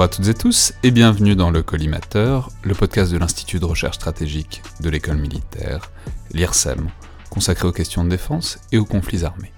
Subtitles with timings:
[0.00, 3.66] Bonjour à toutes et tous et bienvenue dans le Collimateur, le podcast de l'Institut de
[3.66, 5.90] recherche stratégique de l'école militaire,
[6.32, 6.88] l'IRSEM,
[7.28, 9.52] consacré aux questions de défense et aux conflits armés.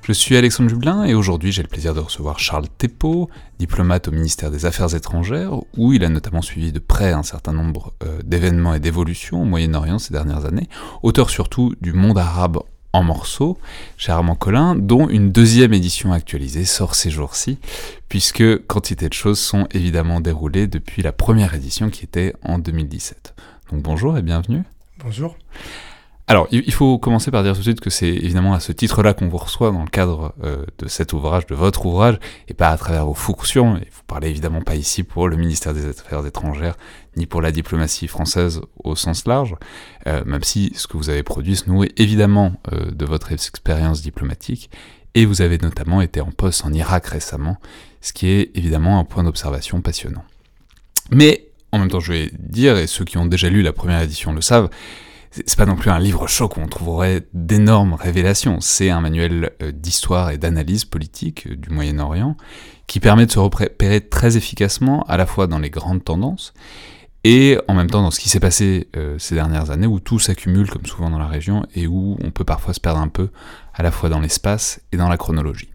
[0.00, 3.28] Je suis Alexandre Jublin et aujourd'hui j'ai le plaisir de recevoir Charles Thépeau,
[3.58, 7.52] diplomate au ministère des Affaires étrangères, où il a notamment suivi de près un certain
[7.52, 10.70] nombre euh, d'événements et d'évolutions au Moyen-Orient ces dernières années,
[11.02, 12.60] auteur surtout du monde arabe
[12.92, 13.58] en morceaux
[13.96, 17.58] chez Armand Collin, dont une deuxième édition actualisée sort ces jours-ci,
[18.08, 23.34] puisque quantité de choses sont évidemment déroulées depuis la première édition qui était en 2017.
[23.70, 24.62] Donc bonjour et bienvenue.
[25.04, 25.36] Bonjour.
[26.30, 29.14] Alors, il faut commencer par dire tout de suite que c'est évidemment à ce titre-là
[29.14, 32.68] qu'on vous reçoit dans le cadre euh, de cet ouvrage, de votre ouvrage, et pas
[32.68, 33.78] à travers vos fonctions.
[33.78, 36.76] Et vous parlez évidemment pas ici pour le ministère des Affaires étrangères,
[37.16, 39.56] ni pour la diplomatie française au sens large,
[40.06, 44.02] euh, même si ce que vous avez produit se nourrit évidemment euh, de votre expérience
[44.02, 44.68] diplomatique,
[45.14, 47.56] et vous avez notamment été en poste en Irak récemment,
[48.02, 50.24] ce qui est évidemment un point d'observation passionnant.
[51.10, 54.02] Mais, en même temps, je vais dire, et ceux qui ont déjà lu la première
[54.02, 54.68] édition le savent,
[55.30, 58.60] c'est pas non plus un livre choc où on trouverait d'énormes révélations.
[58.60, 62.36] C'est un manuel euh, d'histoire et d'analyse politique euh, du Moyen-Orient
[62.86, 66.54] qui permet de se repérer très efficacement à la fois dans les grandes tendances
[67.24, 70.18] et en même temps dans ce qui s'est passé euh, ces dernières années où tout
[70.18, 73.28] s'accumule comme souvent dans la région et où on peut parfois se perdre un peu
[73.74, 75.68] à la fois dans l'espace et dans la chronologie.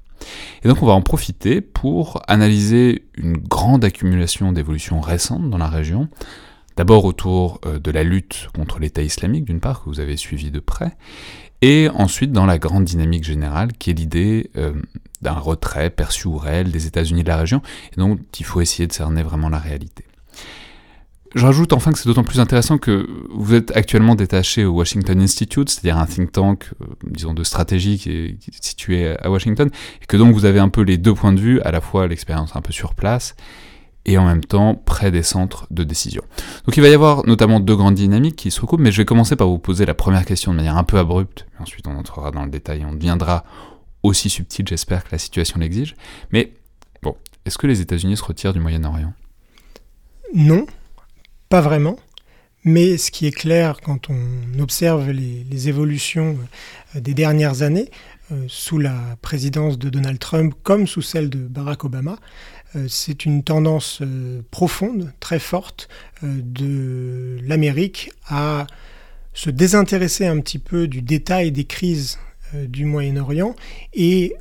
[0.63, 5.67] Et donc on va en profiter pour analyser une grande accumulation d'évolutions récentes dans la
[5.67, 6.07] région,
[6.75, 10.51] D'abord autour euh, de la lutte contre l'État islamique, d'une part, que vous avez suivi
[10.51, 10.95] de près,
[11.61, 14.73] et ensuite dans la grande dynamique générale, qui est l'idée euh,
[15.21, 17.61] d'un retrait perçu ou réel des États-Unis de la région,
[17.95, 20.03] et donc il faut essayer de cerner vraiment la réalité.
[21.35, 25.19] Je rajoute enfin que c'est d'autant plus intéressant que vous êtes actuellement détaché au Washington
[25.19, 29.31] Institute, c'est-à-dire un think tank, euh, disons, de stratégie qui est, qui est, situé à
[29.31, 29.69] Washington,
[30.01, 32.07] et que donc vous avez un peu les deux points de vue, à la fois
[32.07, 33.35] l'expérience un peu sur place,
[34.05, 36.23] et en même temps près des centres de décision.
[36.65, 39.05] Donc il va y avoir notamment deux grandes dynamiques qui se recoupent, mais je vais
[39.05, 42.31] commencer par vous poser la première question de manière un peu abrupte, ensuite on entrera
[42.31, 43.45] dans le détail et on deviendra
[44.03, 45.95] aussi subtil, j'espère que la situation l'exige.
[46.31, 46.53] Mais
[47.01, 47.15] bon,
[47.45, 49.13] est-ce que les États-Unis se retirent du Moyen-Orient?
[50.33, 50.65] Non,
[51.49, 51.97] pas vraiment.
[52.65, 56.37] Mais ce qui est clair quand on observe les, évolutions
[56.95, 57.89] euh, des dernières années,
[58.31, 62.17] euh, sous la présidence de Donald Trump comme sous celle de Barack Obama,
[62.87, 65.89] c'est une tendance euh, profonde, très forte
[66.23, 68.67] euh, de l'Amérique à
[69.33, 72.19] se désintéresser un petit peu du détail des crises
[72.53, 73.55] du Moyen-Orient
[73.95, 74.35] et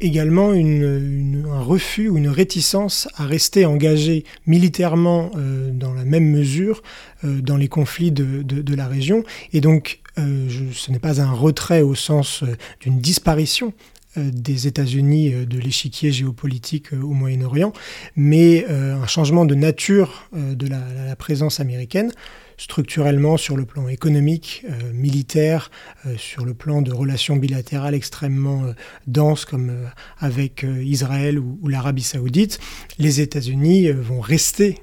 [0.00, 5.30] également un refus ou une réticence à rester engagé militairement
[5.70, 6.82] dans la même mesure
[7.22, 9.22] dans les conflits de, la région.
[9.52, 12.42] Et donc, ce n'est pas un retrait au sens
[12.80, 13.97] d'une disparition euh,
[14.32, 17.72] des États-Unis euh, de l'échiquier géopolitique euh, au Moyen-Orient,
[18.16, 22.12] mais un changement de nature de la, présence américaine
[22.56, 25.70] structurellement sur le plan économique, militaire,
[26.16, 28.72] sur le plan de relations bilatérales extrêmement
[29.06, 29.72] denses comme
[30.18, 32.58] avec Israël ou l'Arabie saoudite,
[32.98, 34.80] les États-Unis vont rester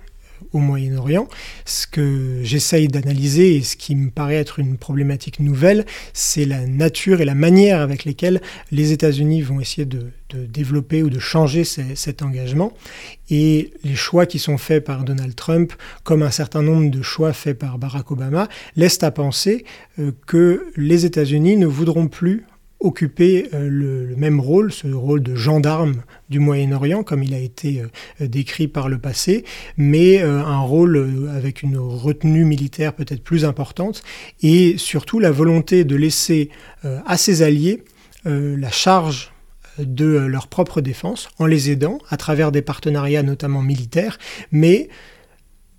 [0.54, 1.28] au Moyen-Orient.
[1.66, 6.66] Ce que j'essaye d'analyser et ce qui me paraît être une problématique nouvelle, c'est la
[6.66, 8.42] nature et la manière avec lesquelles
[8.72, 12.74] les États-Unis vont essayer de, développer ou de changer cet engagement.
[13.30, 15.72] Et les choix qui sont faits par Donald Trump,
[16.04, 19.64] comme un certain nombre de choix faits par Barack Obama, laissent à penser
[20.00, 22.46] euh, que les États-Unis ne voudront plus
[22.80, 27.82] occuper euh, le, même rôle, ce rôle de gendarme du Moyen-Orient, comme il a été
[27.82, 29.44] euh, décrit par le passé,
[29.78, 34.04] mais euh, un rôle avec une retenue militaire peut-être plus importante,
[34.42, 36.50] et surtout la volonté de laisser
[36.84, 37.84] à ses alliés
[38.26, 39.32] la charge
[39.80, 44.18] de leur propre défense, en les aidant à travers des partenariats notamment militaires,
[44.52, 44.90] mais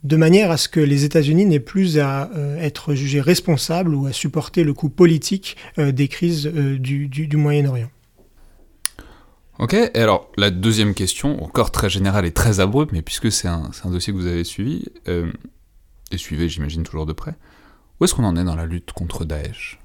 [0.07, 4.07] de manière à ce que les États-Unis n'aient plus à euh, être jugés responsables ou
[4.07, 7.91] à supporter le coût politique euh, des crises euh, du, Moyen-Orient.
[9.59, 13.49] Ok, et alors la deuxième question, encore très générale et très abrupte, mais puisque c'est
[13.49, 17.35] un, un, dossier que vous avez suivi, et suivez j'imagine toujours de près,
[17.99, 19.81] où est-ce qu'on en est dans la lutte contre Daesh?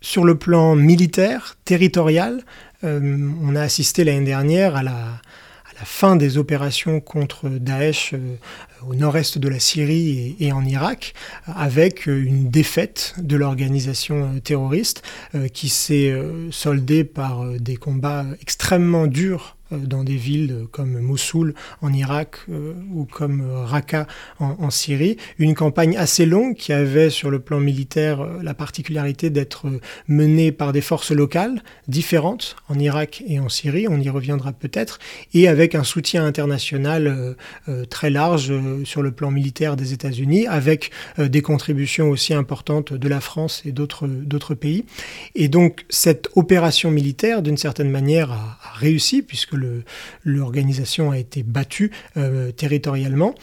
[0.00, 2.44] Sur le plan militaire, territorial,
[2.82, 5.20] on a assisté l'année dernière à la,
[5.78, 8.36] la fin des opérations contre Daesh euh,
[8.86, 11.14] au nord-est de la Syrie et, en Irak,
[11.46, 15.02] avec euh, une défaite de l'organisation euh, terroriste
[15.52, 16.14] qui s'est
[16.50, 23.04] soldée par des combats extrêmement durs dans des villes comme Mossoul en Irak euh, ou
[23.04, 24.06] comme Raqqa
[24.38, 25.16] en, Syrie.
[25.38, 29.66] Une campagne assez longue qui avait sur le plan militaire euh, la particularité d'être
[30.08, 34.98] menée par des forces locales différentes en Irak et en Syrie, on y reviendra peut-être,
[35.32, 37.36] et avec un soutien international
[37.88, 38.52] très large
[38.84, 43.72] sur le plan militaire des États-Unis, avec des contributions aussi importantes de la France et
[43.72, 44.84] d'autres pays.
[45.34, 49.53] Et donc cette opération militaire, d'une certaine manière, a réussi puisque
[50.24, 53.34] l'organisation a été battue euh, territorialement.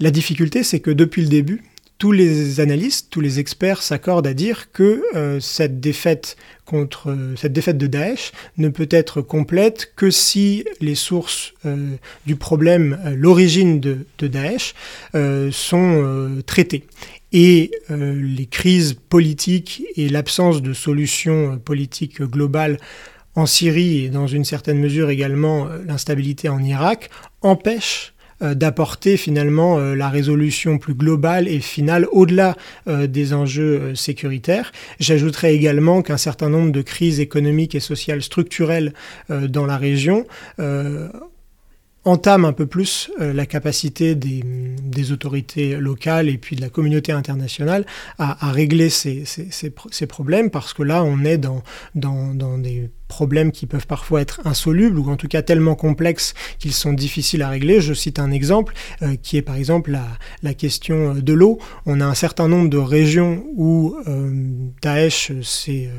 [0.00, 1.62] La difficulté, c'est que depuis le début,
[1.98, 6.36] tous les analystes, tous les experts s'accordent à dire que euh, cette défaite
[6.66, 11.94] contre cette défaite de Daesh ne peut être complète que si les sources euh,
[12.26, 14.74] du problème, l'origine de, de, Daesh,
[15.52, 16.84] sont traitées.
[17.32, 22.78] Et les crises politiques et l'absence de solution politique globale
[23.36, 27.10] en Syrie et dans une certaine mesure également euh, l'instabilité en Irak
[27.42, 32.56] empêchent euh, d'apporter finalement euh, la résolution plus globale et finale au-delà
[32.86, 34.72] des enjeux sécuritaires.
[34.98, 38.94] J'ajouterais également qu'un certain nombre de crises économiques et sociales structurelles
[39.28, 40.24] dans la région
[42.06, 44.42] entame un peu plus euh, la capacité des,
[44.80, 47.84] des, autorités locales et puis de la communauté internationale
[48.18, 51.62] à, à régler ces, ces, ces, problèmes parce que là on est dans,
[51.96, 56.34] dans, dans, des problèmes qui peuvent parfois être insolubles ou en tout cas tellement complexes
[56.60, 57.80] qu'ils sont difficiles à régler.
[57.80, 60.06] Je cite un exemple euh, qui est par exemple la,
[60.42, 61.58] la question de l'eau.
[61.86, 64.30] On a un certain nombre de régions où euh,
[64.80, 65.90] Daesh s'est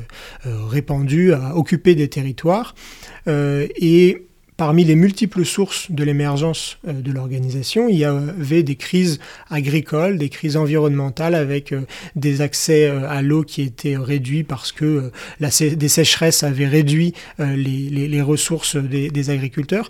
[0.44, 2.74] répandu, a occupé des territoires
[3.26, 4.27] et
[4.58, 9.20] Parmi les multiples sources de l'émergence euh, de l'organisation, il y avait des crises
[9.50, 11.82] agricoles, des crises environnementales avec euh,
[12.16, 18.20] des accès euh, à l'eau qui étaient réduits parce que des sécheresses avaient réduit les,
[18.20, 19.88] ressources des, agriculteurs.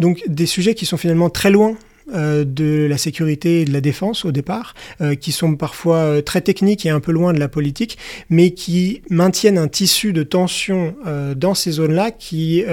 [0.00, 1.76] Donc des sujets qui sont finalement très loin
[2.12, 4.74] de la sécurité et de la défense au départ,
[5.20, 7.98] qui sont parfois très techniques et un peu loin de la politique,
[8.30, 10.96] mais qui maintiennent un tissu de tension
[11.36, 12.64] dans ces zones-là qui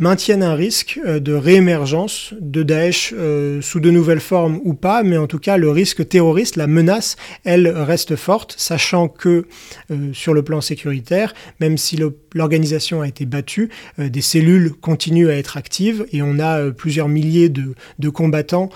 [0.00, 5.04] maintiennent un risque euh, de réémergence de Daesh euh, sous de nouvelles formes ou pas,
[5.04, 9.46] mais en tout cas le risque terroriste, la menace, elle reste forte, sachant que
[9.90, 12.00] euh, sur le plan sécuritaire, même si
[12.34, 13.68] l'organisation a été battue,
[13.98, 18.70] des cellules continuent à être actives et on a plusieurs milliers de, combattants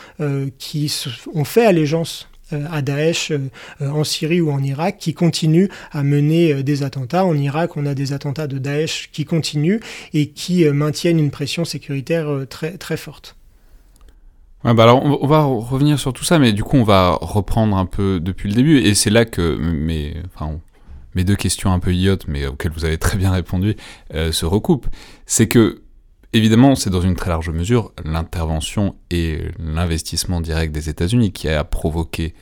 [0.59, 0.95] qui
[1.35, 2.29] ont fait allégeance
[2.71, 3.49] à Daesh euh,
[3.81, 7.25] en Syrie ou en Irak qui continuent à mener euh, des attentats.
[7.25, 9.81] En Irak, on a des attentats de Daesh qui continuent
[10.13, 13.37] et qui maintiennent une pression sécuritaire très, très forte.
[14.75, 17.87] bah alors on va revenir sur tout ça, mais du coup on va reprendre un
[17.87, 20.15] peu depuis le début, et c'est là que mes,
[21.15, 23.77] mes deux questions un peu idiotes, mais auxquelles vous avez très bien répondu,
[24.11, 24.89] se recoupent.
[25.27, 25.84] C'est que
[26.35, 31.63] Évidemment, c'est dans une très large mesure l'intervention et l'investissement direct des États-Unis qui a
[31.63, 32.35] provoqué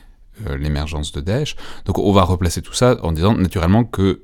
[0.47, 1.57] euh, l'émergence de Daesh.
[1.85, 4.23] Donc on va replacer tout ça en disant naturellement que,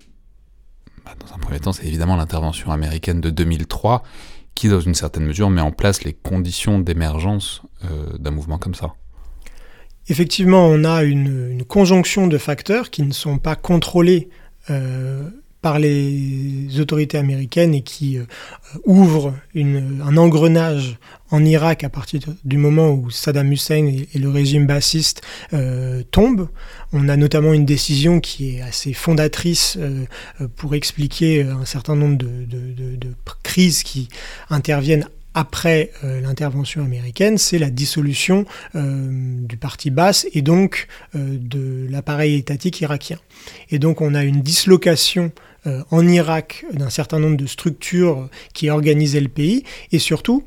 [1.05, 4.03] bah, dans un premier temps, c'est évidemment l'intervention américaine de 2003
[4.55, 8.75] qui, dans une certaine mesure, met en place les conditions d'émergence euh, d'un mouvement comme
[8.75, 8.95] ça.
[10.09, 14.31] Effectivement, on a une, conjonction de facteurs qui ne sont pas contrôlés
[14.71, 15.29] euh,
[15.69, 18.25] par les autorités américaines et qui euh,
[18.87, 20.97] ouvre un engrenage
[21.31, 25.21] en Irak à partir du moment où Saddam Hussein et, le régime bassiste
[25.53, 26.49] euh, tombent.
[26.95, 30.07] On a notamment une décision qui est assez fondatrice euh,
[30.57, 32.99] pour expliquer un certain nombre de,
[33.43, 34.09] crises qui
[34.49, 35.07] interviennent
[35.39, 38.45] après euh, l'intervention américaine, c'est la dissolution
[38.75, 43.19] euh, du parti basse et donc euh, de l'appareil étatique irakien.
[43.71, 45.31] Et donc on a une dislocation
[45.91, 50.45] en Irak d'un certain nombre de structures qui organisaient le pays et surtout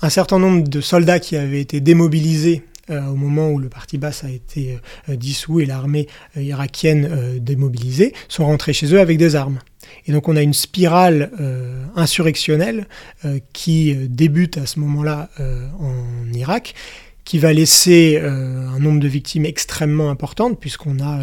[0.00, 4.24] un certain nombre de soldats qui avaient été démobilisés au moment où le parti basse
[4.24, 9.60] a été dissous et l'armée irakienne démobilisée, sont rentrés chez eux avec des armes.
[10.06, 12.86] Et donc on a une spirale euh, insurrectionnelle
[13.24, 15.30] euh, qui euh, débute à ce moment-là
[15.78, 16.74] en Irak,
[17.24, 21.20] qui va laisser un nombre de victimes extrêmement importantes, puisqu'on a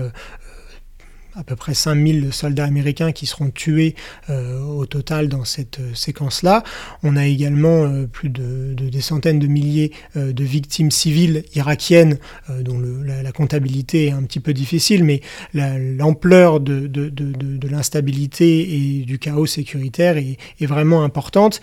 [1.39, 3.95] à peu près 5000 soldats américains qui seront tués
[4.29, 6.63] euh, au total dans cette euh, séquence-là.
[7.01, 12.17] On a également euh, plus de, des centaines de milliers de victimes civiles irakiennes,
[12.49, 15.21] dont la, comptabilité est un petit peu difficile, mais
[15.53, 21.61] l'ampleur de, de l'instabilité et du chaos sécuritaire est, est vraiment importante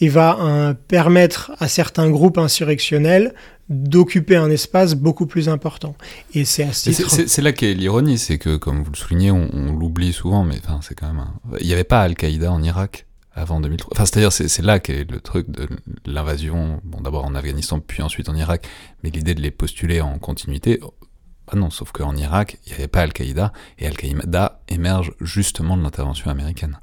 [0.00, 3.34] et va permettre à certains groupes insurrectionnels
[3.68, 5.96] d'occuper un espace beaucoup plus important.
[6.34, 6.92] Et c'est assez.
[6.92, 10.80] C'est là qu'est l'ironie, c'est que, comme vous le soulignez, on, l'oublie souvent, mais enfin,
[10.82, 11.24] c'est quand même.
[11.60, 13.92] Il n'y avait pas Al-Qaïda en Irak avant 2003.
[13.92, 15.68] Enfin, c'est-à-dire, c'est là qu'est le truc de
[16.06, 18.66] l'invasion, bon, d'abord en Afghanistan, puis ensuite en Irak,
[19.02, 22.88] mais l'idée de les postuler en continuité, bah non, sauf qu'en Irak, il n'y avait
[22.88, 26.78] pas Al-Qaïda, et Al-Qaïda émerge justement de l'intervention américaine.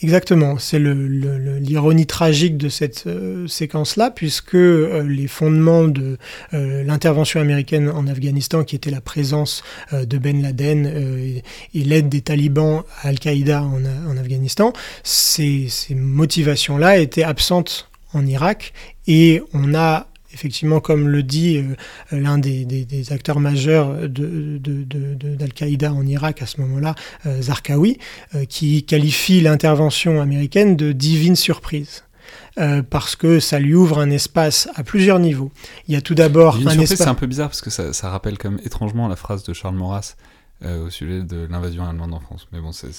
[0.00, 6.18] Exactement, c'est l'ironie tragique de cette euh, séquence-là, puisque euh, les fondements de
[6.54, 11.42] euh, l'intervention américaine en Afghanistan, qui était la présence de Ben Laden et,
[11.74, 18.74] l'aide des talibans à Al-Qaïda en, en, Afghanistan, ces, ces motivations-là étaient absentes en Irak,
[19.08, 20.06] et on a
[20.38, 21.74] effectivement, comme le dit euh,
[22.12, 26.94] l'un des, acteurs majeurs d'Al-Qaïda en Irak à ce moment-là,
[27.26, 27.98] euh, Zarqawi,
[28.34, 32.04] euh, qui qualifie l'intervention américaine de divine surprise.
[32.90, 35.52] parce que ça lui ouvre un espace à plusieurs niveaux.
[35.86, 36.98] Il y a tout d'abord un espace.
[36.98, 39.76] C'est un peu bizarre parce que ça, ça rappelle comme étrangement la phrase de Charles
[39.76, 40.16] Maurras
[40.64, 42.48] euh, au sujet de l'invasion allemande en France.
[42.52, 42.90] Mais bon, c'est,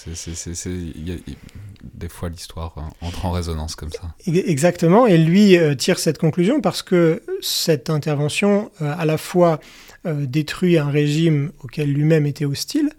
[1.92, 4.14] des fois l'histoire euh, entre en résonance comme ça.
[4.26, 9.60] Exactement, et lui euh, tire cette conclusion parce que cette intervention à la fois
[10.06, 12.90] détruit un régime auquel lui-même était hostile,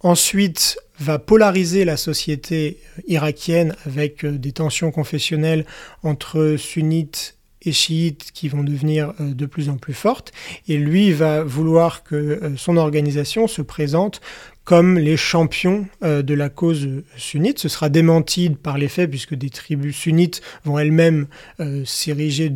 [0.00, 5.66] ensuite va polariser la société irakienne avec des tensions confessionnelles
[6.02, 7.33] entre sunnites
[7.64, 10.32] et chiites qui vont devenir euh, de plus en plus fortes.
[10.68, 14.20] Et lui va vouloir que euh, son organisation se présente
[14.64, 17.58] comme les champions euh, de la cause sunnite.
[17.58, 21.26] Ce sera démenti par les faits puisque des tribus sunnites vont elles-mêmes
[21.84, 22.52] s'ériger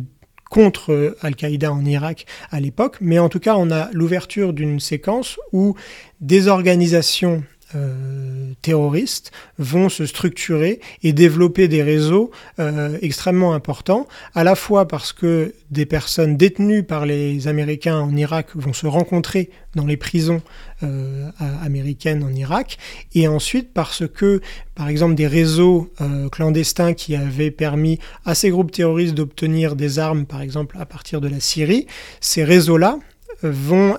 [0.49, 2.97] contre Al-Qaïda en Irak à l'époque.
[3.01, 5.75] Mais en tout cas, on a l'ouverture d'une séquence où
[6.21, 7.43] des organisations
[7.75, 14.87] euh, terroristes vont se structurer et développer des réseaux euh, extrêmement importants, à la fois
[14.87, 19.97] parce que des personnes détenues par les Américains en Irak vont se rencontrer dans les
[19.97, 20.41] prisons
[20.81, 21.29] euh,
[21.61, 22.79] américaines en Irak,
[23.13, 24.41] et ensuite parce que,
[24.73, 25.93] par exemple, des réseaux
[26.31, 31.21] clandestins qui avaient permis à ces groupes terroristes d'obtenir des armes, par exemple, à partir
[31.21, 31.85] de la Syrie,
[32.19, 32.97] ces réseaux-là
[33.43, 33.95] vont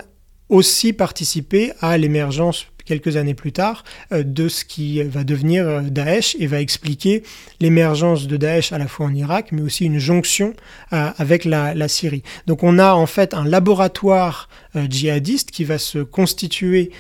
[0.49, 5.81] aussi participer à l'émergence quelques années plus tard, euh, de ce qui va devenir euh,
[5.83, 7.23] Daesh et va expliquer
[7.61, 10.55] l'émergence de Daesh à la fois en Irak, mais aussi une jonction
[10.93, 12.23] euh, avec la, Syrie.
[12.47, 16.93] Donc on a en fait un laboratoire djihadiste qui va se constituer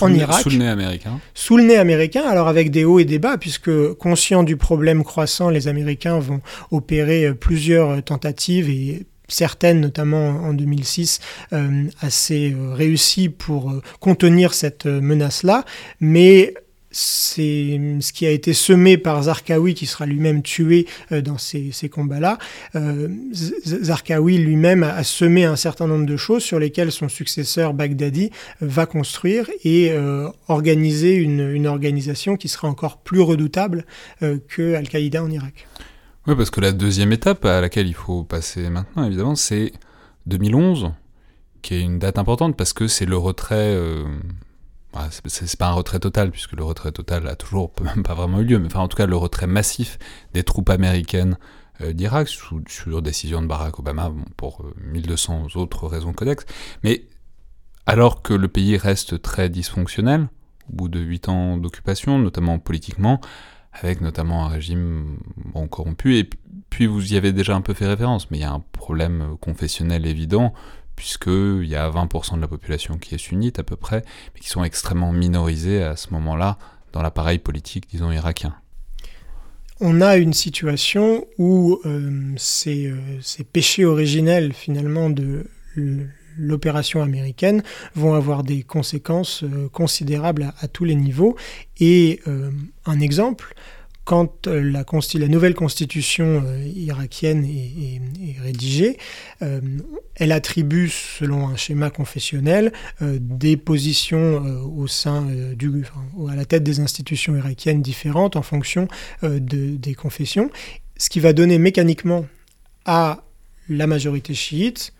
[0.00, 0.42] en Irak.
[0.42, 1.20] Sous le nez américain.
[1.34, 5.02] Sous le nez américain, alors avec des hauts et des bas, puisque conscients du problème
[5.02, 6.40] croissant, les Américains vont
[6.70, 11.20] opérer plusieurs tentatives et certaines, notamment en 2006,
[11.52, 15.64] euh, assez euh, réussies pour euh, contenir cette menace-là,
[16.00, 16.54] mais
[16.90, 22.38] c'est ce qui a été semé par Zarqawi, qui sera lui-même tué dans ces, combats-là.
[23.62, 28.30] Zarqawi lui-même a, semé un certain nombre de choses sur lesquelles son successeur Baghdadi
[28.62, 29.92] va construire et
[30.48, 33.84] organiser une, une, organisation qui sera encore plus redoutable
[34.48, 35.66] que Al-Qaïda en Irak.
[36.28, 39.72] Oui, parce que la deuxième étape à laquelle il faut passer maintenant, évidemment, c'est
[40.26, 40.92] 2011,
[41.62, 43.74] qui est une date importante parce que c'est le retrait.
[43.74, 44.04] Euh,
[44.92, 48.40] bah, c'est pas un retrait total, puisque le retrait total a toujours même pas vraiment
[48.40, 49.98] eu lieu, mais enfin, en tout cas, le retrait massif
[50.34, 51.38] des troupes américaines
[51.80, 56.44] euh, d'Irak, sur décision de Barack Obama, pour 1200 euh, autres raisons connexes.
[56.84, 57.06] Mais
[57.86, 60.28] alors que le pays reste très dysfonctionnel,
[60.70, 63.18] au bout de 8 ans d'occupation, notamment politiquement,
[63.82, 66.16] avec notamment un régime bon, corrompu.
[66.16, 66.28] Et
[66.70, 69.36] puis vous y avez déjà un peu fait référence, mais il y a un problème
[69.40, 70.52] confessionnel évident,
[70.96, 74.04] puisqu'il y a 20% de la population qui est sunnite à peu près,
[74.34, 76.58] mais qui sont extrêmement minorisés à ce moment-là
[76.92, 78.54] dans l'appareil politique, disons, irakien.
[79.80, 82.34] On a une situation où euh,
[82.66, 85.46] euh, ces, péchés originels finalement de
[86.38, 87.62] l'opération américaine
[87.94, 91.36] vont avoir des conséquences euh, considérables à, tous les niveaux.
[91.80, 92.50] Et euh,
[92.86, 93.54] un exemple,
[94.04, 96.42] quand euh, la, nouvelle constitution
[96.74, 98.96] irakienne est, rédigée,
[100.14, 105.26] elle attribue, selon un schéma confessionnel, des positions au sein
[105.56, 105.84] du,
[106.30, 108.88] à la tête des institutions irakiennes différentes en fonction
[109.22, 110.50] de, des confessions,
[110.96, 112.26] ce qui va donner mécaniquement
[112.84, 113.24] à
[113.68, 114.92] la majorité chiite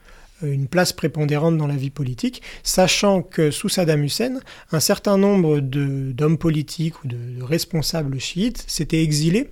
[0.42, 4.40] une place prépondérante dans la vie politique, sachant que sous Saddam Hussein,
[4.73, 9.50] un certain nombre d'hommes politiques ou de, responsables chiites s'étaient exilés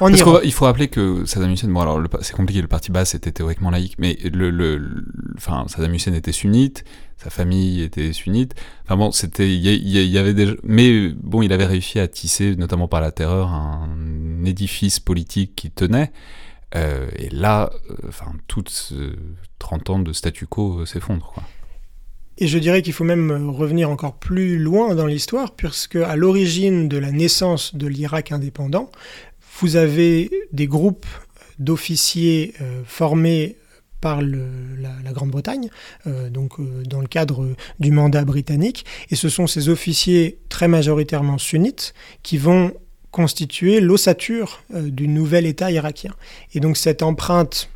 [0.00, 0.40] en Iran.
[0.42, 3.70] Il faut rappeler que Saddam Hussein, bon alors c'est compliqué, le parti basse était théoriquement
[3.70, 5.04] laïque, mais le, le,
[5.36, 6.84] enfin, Saddam Hussein était sunnite,
[7.16, 8.54] sa famille était sunnite.
[8.84, 12.88] Enfin bon, c'était, il y, avait déjà, mais bon, il avait réussi à tisser, notamment
[12.88, 16.12] par la terreur, un édifice politique qui tenait.
[16.74, 18.92] Euh, et là, euh, enfin, toutes
[19.58, 21.34] 30 ans de statu quo euh, s'effondrent.
[22.36, 26.88] Et je dirais qu'il faut même revenir encore plus loin dans l'histoire, puisque à l'origine
[26.88, 28.90] de la naissance de l'Irak indépendant,
[29.60, 31.06] vous avez des groupes
[31.58, 33.56] d'officiers formés
[34.00, 35.68] par la, Grande-Bretagne,
[36.30, 41.92] donc dans le cadre du mandat britannique, et ce sont ces officiers très majoritairement sunnites
[42.22, 42.72] qui vont
[43.10, 46.14] constituer l'ossature du nouvel État irakien.
[46.54, 47.70] Et donc cette empreinte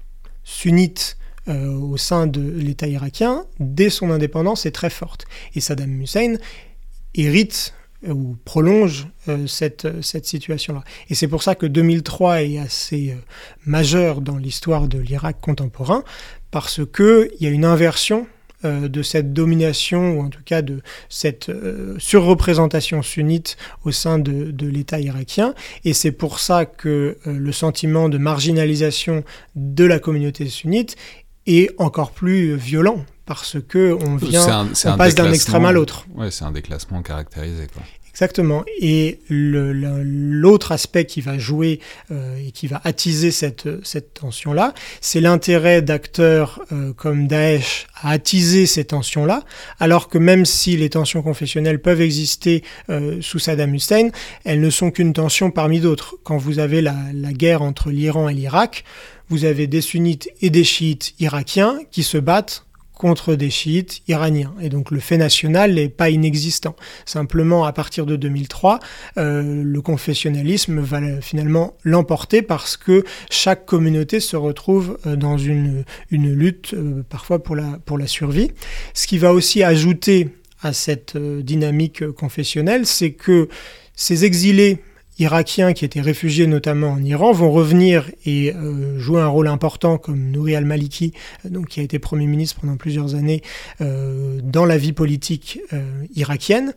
[0.44, 1.16] sunnite
[1.48, 5.24] au sein de l'État irakien, dès son indépendance, est très forte.
[5.54, 6.36] Et Saddam Hussein
[7.14, 7.74] hérite
[8.08, 10.82] ou prolonge euh, cette, cette situation-là.
[11.08, 13.20] Et c'est pour ça que 2003 est assez euh,
[13.64, 16.02] majeur dans l'histoire de l'Irak contemporain,
[16.50, 18.26] parce qu'il y a une inversion
[18.64, 21.50] euh, de cette domination, ou en tout cas de cette
[21.98, 25.54] surreprésentation sunnite au sein de, de l'État irakien.
[25.84, 30.96] Et c'est pour ça que le sentiment de marginalisation de la communauté sunnite
[31.46, 36.06] est encore plus violent parce que on vient, on passe d'un extrême à l'autre.
[36.14, 37.66] Ouais, c'est un déclassement caractérisé.
[37.72, 37.82] Quoi.
[38.12, 38.62] Exactement.
[38.78, 45.20] Et l'autre aspect qui va jouer euh, et qui va attiser cette, cette tension-là, c'est
[45.20, 49.42] l'intérêt d'acteurs euh, comme Daesh à attiser ces tensions-là,
[49.80, 54.10] alors que même si les tensions confessionnelles peuvent exister euh, sous Saddam Hussein,
[54.44, 56.16] elles ne sont qu'une tension parmi d'autres.
[56.22, 58.84] Quand vous avez la, la guerre entre l'Iran et l'Irak,
[59.30, 62.66] vous avez des sunnites et des chiites irakiens qui se battent
[63.02, 64.54] contre des chiites iraniens.
[64.60, 66.76] Et donc le fait national n'est pas inexistant.
[67.04, 68.78] Simplement, à partir de 2003,
[69.18, 75.84] euh, le confessionnalisme va finalement l'emporter parce que chaque communauté se retrouve euh, dans une,
[76.12, 78.52] lutte euh, parfois pour la, pour la survie.
[78.94, 80.28] Ce qui va aussi ajouter
[80.62, 83.48] à cette dynamique confessionnelle, c'est que
[83.96, 84.78] ces exilés
[85.18, 89.98] irakiens qui étaient réfugiés notamment en Iran vont revenir et euh, jouer un rôle important
[89.98, 91.12] comme Nouri al-Maliki,
[91.44, 93.42] euh, donc qui a été Premier ministre pendant plusieurs années
[93.80, 95.60] euh, dans la vie politique
[96.14, 96.74] irakienne,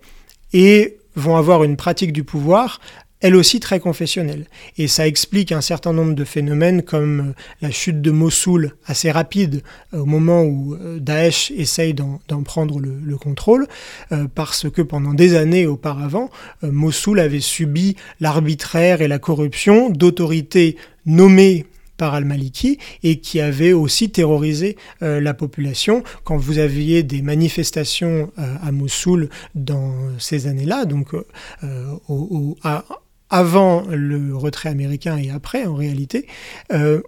[0.54, 2.80] et vont avoir une pratique du pouvoir
[3.22, 4.45] elle aussi très confessionnelle.
[4.77, 9.10] Et ça explique un certain nombre de phénomènes comme euh, la chute de Mossoul assez
[9.10, 13.65] rapide euh, au moment où euh, Daesh essaye d'en prendre le, contrôle,
[14.36, 16.30] parce que pendant des années auparavant,
[16.62, 20.75] Mossoul avait subi l'arbitraire et la corruption d'autorités
[21.06, 26.04] nommées par al-Maliki et qui avait aussi terrorisé la population.
[26.25, 31.15] Quand vous aviez des manifestations à Mossoul dans ces années-là, donc
[32.63, 32.84] à,
[33.36, 36.26] avant le retrait américain et après en réalité,
[36.71, 37.02] euh,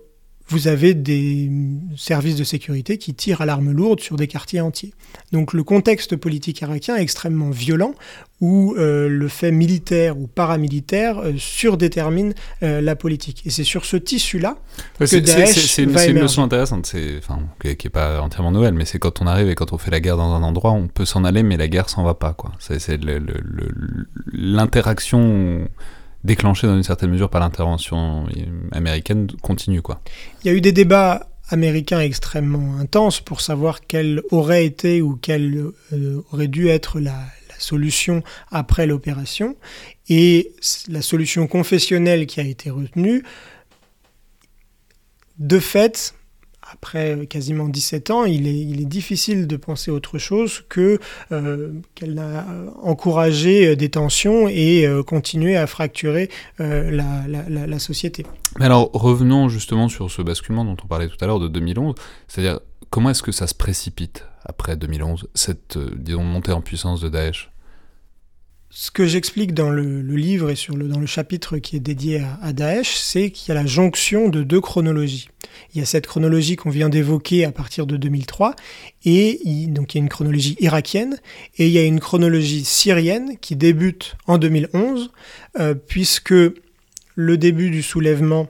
[0.49, 1.49] vous avez des
[1.95, 4.93] services de sécurité qui tirent à l'arme lourde sur des quartiers entiers.
[5.31, 7.95] Donc le contexte politique irakien est extrêmement violent
[8.41, 13.43] où euh, le fait militaire ou paramilitaire euh, surdétermine la politique.
[13.45, 14.57] Et c'est sur ce tissu-là
[14.99, 18.99] que Daesh C'est une, une, leçon intéressante, enfin, qui n'est pas entièrement nouvelle, mais c'est
[18.99, 21.23] quand on arrive et quand on fait la guerre dans un endroit, on peut s'en
[21.23, 22.35] aller, mais la guerre s'en va pas.
[22.59, 22.99] C'est
[24.33, 25.67] l'interaction
[26.23, 28.25] déclenché dans une certaine mesure par l'intervention
[28.71, 30.01] américaine continue quoi.
[30.43, 35.15] Il y a eu des débats américains extrêmement intenses pour savoir quelle aurait été ou
[35.15, 39.55] quelle euh, aurait dû être la, la solution après l'opération
[40.09, 40.51] et
[40.89, 43.23] la solution confessionnelle qui a été retenue
[45.39, 46.13] de fait
[46.71, 50.99] après quasiment 17 ans, il est, il est, difficile de penser autre chose que
[51.31, 52.45] euh, qu'elle a
[52.81, 58.25] encouragé des tensions et euh, continué à fracturer euh, la, société.
[58.59, 61.93] Mais alors revenons justement sur ce basculement dont on parlait tout à l'heure de 2011,
[62.27, 67.09] c'est-à-dire comment est-ce que ça se précipite après 2011, cette disons montée en puissance de
[67.09, 67.51] Daesh?
[68.79, 70.55] Ce que j'explique dans le, livre et
[70.87, 74.43] dans le chapitre qui est dédié à, Daesh, c'est qu'il y a la jonction de
[74.43, 75.29] deux chronologies.
[75.73, 78.55] Il y a cette chronologie qu'on vient d'évoquer à partir de 2003,
[79.03, 81.17] et donc il y a une chronologie irakienne,
[81.57, 85.09] et il y a une chronologie syrienne qui débute en 2011,
[85.59, 86.35] euh, puisque
[87.15, 88.47] le début du soulèvement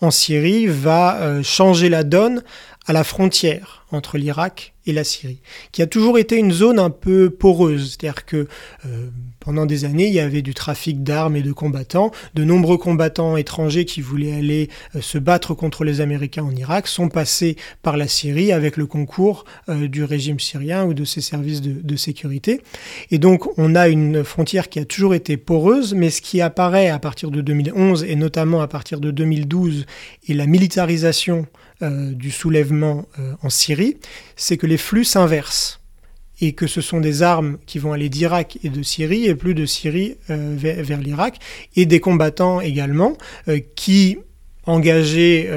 [0.00, 2.42] en Syrie va euh, changer la donne
[2.88, 5.40] à la frontière entre l'Irak et la Syrie,
[5.72, 8.48] qui a toujours été une zone un peu poreuse, c'est-à-dire que
[8.86, 9.08] euh,
[9.48, 12.10] pendant des années, il y avait du trafic d'armes et de combattants.
[12.34, 16.86] De nombreux combattants étrangers qui voulaient aller euh, se battre contre les Américains en Irak
[16.86, 21.22] sont passés par la Syrie avec le concours euh, du régime syrien ou de ses
[21.22, 22.60] services de, sécurité.
[23.10, 26.90] Et donc, on a une frontière qui a toujours été poreuse, mais ce qui apparaît
[26.90, 29.86] à partir de 2011 et notamment à partir de 2012
[30.28, 31.46] et la militarisation
[31.80, 33.06] euh, du soulèvement
[33.42, 33.96] en Syrie,
[34.36, 35.80] c'est que les flux s'inversent
[36.40, 39.54] et que ce sont des armes qui vont aller d'Irak et de Syrie et plus
[39.54, 41.38] de Syrie euh, vers, vers l'Irak
[41.76, 43.16] et des combattants également
[43.74, 44.18] qui
[44.68, 45.50] engagés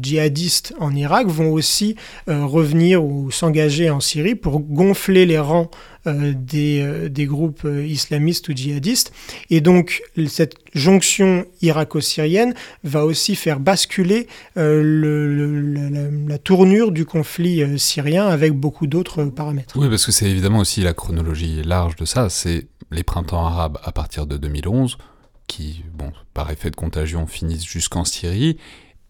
[0.00, 5.70] djihadistes en Irak vont aussi revenir ou s'engager en Syrie pour gonfler les rangs
[6.06, 9.12] des, des, groupes islamistes ou djihadistes.
[9.50, 18.26] Et donc cette jonction irako-syrienne va aussi faire basculer le, la, tournure du conflit syrien
[18.26, 19.74] avec beaucoup d'autres paramètres.
[19.76, 22.28] Oui, parce que c'est évidemment aussi la chronologie large de ça.
[22.28, 24.98] C'est les printemps arabes à partir de 2011,
[25.46, 25.84] qui,
[26.32, 28.58] par effet de contagion, finissent jusqu'en Syrie.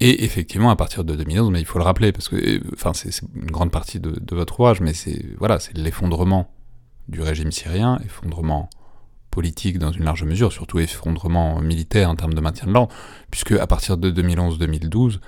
[0.00, 3.10] Et effectivement, à partir de 2011, mais il faut le rappeler, parce que enfin, c'est
[3.34, 6.50] une grande partie de, votre ouvrage, mais c'est voilà, l'effondrement
[7.08, 8.68] du régime syrien, effondrement
[9.30, 12.92] politique dans une large mesure, surtout effondrement militaire en termes de maintien de l'ordre,
[13.30, 15.20] puisque à partir de 2011-2012,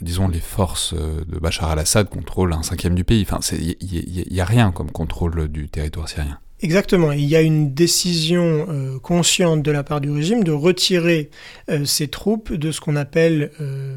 [0.00, 3.26] disons, les forces de Bachar al-Assad contrôlent un cinquième du pays.
[3.28, 6.38] Enfin, il n'y a rien comme contrôle du territoire syrien.
[6.62, 7.12] Exactement.
[7.12, 11.30] Il y a une décision euh, consciente de la part du régime de retirer
[11.70, 13.96] euh, ses troupes de ce qu'on appelle, euh,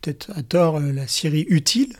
[0.00, 1.94] peut-être à tort, la Syrie utile,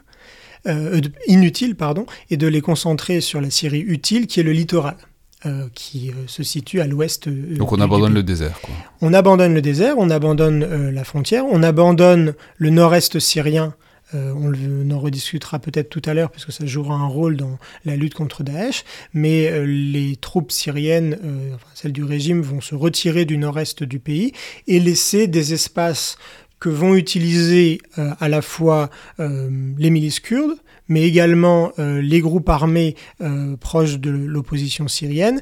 [1.27, 4.97] inutile, pardon, et de les concentrer sur la Syrie utile, qui est le littoral.
[5.75, 7.31] qui se situe à l'ouest.
[7.31, 8.61] Donc on abandonne le désert.
[8.61, 8.75] Quoi.
[9.01, 13.75] On abandonne le désert, on abandonne la frontière, on abandonne le nord-est syrien
[14.15, 17.59] euh, on en rediscutera peut-être tout à l'heure parce que ça jouera un rôle dans
[17.85, 22.75] la lutte contre Daesh, mais euh, les troupes syriennes, euh, celles du régime, vont se
[22.75, 24.33] retirer du nord-est du pays
[24.67, 26.17] et laisser des espaces
[26.59, 32.97] que vont utiliser à la fois les milices kurdes, mais également les groupes armés
[33.61, 35.41] proches de l'opposition syrienne,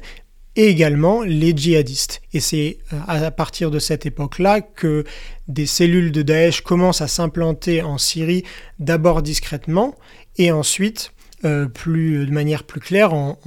[0.55, 2.21] et également les djihadistes.
[2.33, 5.03] Et c'est euh, à partir de cette époque-là que
[5.47, 8.43] des cellules de Daesh commencent à s'implanter en Syrie,
[8.79, 9.95] d'abord discrètement,
[10.37, 11.13] et ensuite,
[11.45, 13.37] euh, de manière plus claire, en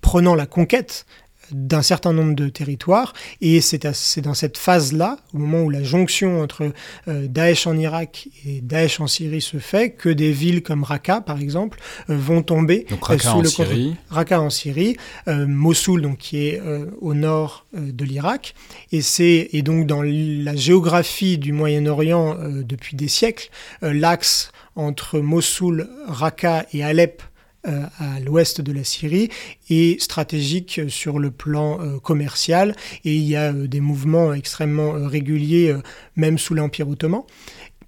[0.00, 1.06] prenant la conquête
[1.54, 3.12] d'un certain nombre de territoires.
[3.40, 3.86] Et c'est
[4.20, 6.72] dans cette phase-là, au moment où la jonction entre
[7.08, 11.20] euh, Daesh en Irak et Daesh en Syrie se fait, que des villes comme Raqqa,
[11.20, 11.78] par exemple,
[12.10, 13.96] euh, vont tomber donc, Raqqa sous en le Syrie.
[14.10, 16.60] Raqqa en Syrie, Mossoul, donc, qui est
[17.00, 18.54] au nord de l'Irak.
[18.92, 23.50] Et c'est et donc dans la géographie du Moyen-Orient depuis des siècles,
[23.82, 27.33] l'axe entre Mossoul, Raqqa et Alep euh,
[27.64, 29.30] à l'ouest de la Syrie
[29.70, 32.74] et stratégique sur le plan euh, commercial.
[33.04, 35.74] Et il y a euh, des mouvements extrêmement réguliers,
[36.16, 37.22] même sous l'Empire ottoman.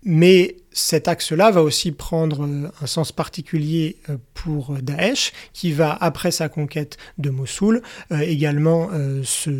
[0.02, 5.96] Mais cet axe-là va aussi prendre euh, un sens particulier euh, pour Daesh, qui va,
[5.98, 7.80] après sa conquête de Mossoul,
[8.12, 8.90] euh, également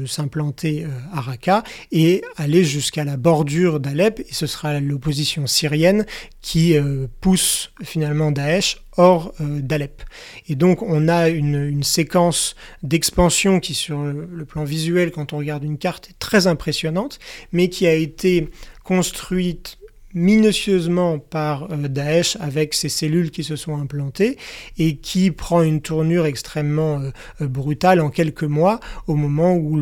[0.06, 4.20] s'implanter à Raqqa et aller jusqu'à la bordure d'Alep.
[4.20, 6.04] Et ce sera l'opposition syrienne
[6.42, 6.76] qui
[7.20, 10.02] pousse finalement Daesh hors d'Alep.
[10.48, 15.64] Et donc on a une séquence d'expansion qui, sur le plan visuel, quand on regarde
[15.64, 17.18] une carte, est très impressionnante,
[17.52, 18.50] mais qui a été
[18.84, 19.78] construite
[20.16, 24.38] minutieusement par euh, Daesh avec ses cellules qui se sont implantées
[24.78, 27.10] et qui prend une tournure extrêmement euh,
[27.42, 29.80] euh, brutale en quelques mois au moment où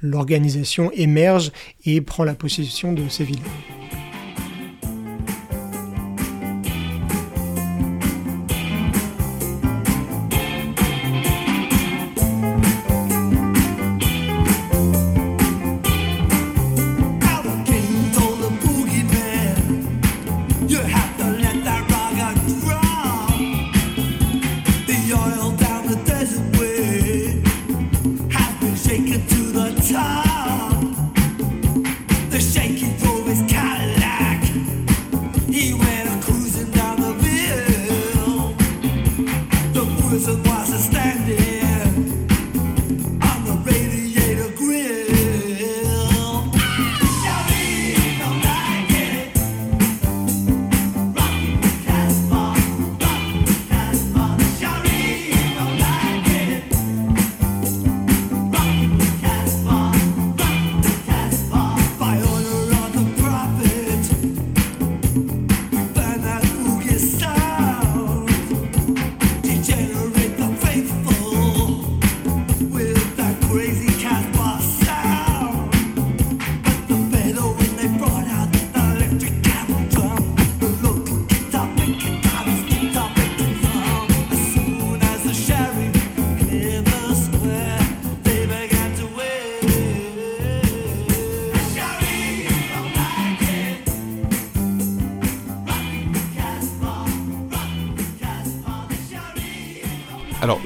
[0.00, 1.50] l'organisation émerge
[1.84, 3.42] et prend la possession de ces villes.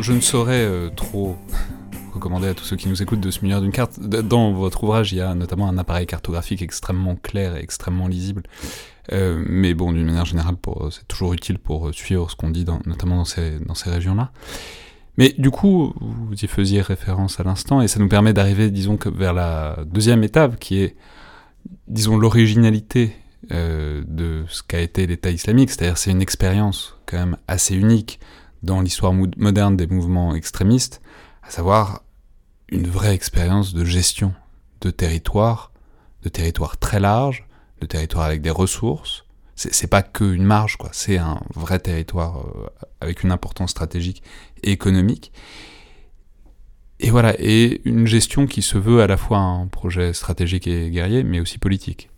[0.09, 1.37] Je ne saurais euh, trop
[2.15, 4.01] recommander à tous ceux qui nous écoutent de se munir d'une carte.
[4.01, 8.45] Dans votre ouvrage, il y a notamment un appareil cartographique extrêmement clair et extrêmement lisible.
[9.13, 10.57] Euh, mais bon, d'une manière générale,
[10.93, 14.33] c'est toujours utile pour suivre ce qu'on dit, notamment dans ces, régions-là.
[15.19, 18.99] Mais du coup, vous y faisiez référence à l'instant, et ça nous permet d'arriver, disons,
[19.15, 20.97] vers la deuxième étape, qui est,
[21.87, 23.15] disons, l'originalité
[23.53, 28.21] euh, de ce qu'a été l'État islamique, c'est-à-dire c'est une expérience quand même assez unique
[28.63, 31.01] dans l'histoire moderne des mouvements extrémistes,
[31.43, 32.03] à savoir
[32.71, 34.35] une vraie expérience de gestion
[34.81, 35.73] de territoire,
[36.23, 37.47] de territoire très large,
[37.81, 39.25] de territoire avec des ressources.
[39.57, 40.91] C'est pas que une marge, quoi.
[40.93, 42.67] C'est un vrai territoire euh,
[43.01, 44.23] avec une importance stratégique
[44.63, 45.33] et économique.
[47.01, 50.91] Et voilà, et une gestion qui se veut à la fois un projet stratégique et
[50.91, 52.09] guerrier, mais aussi politique.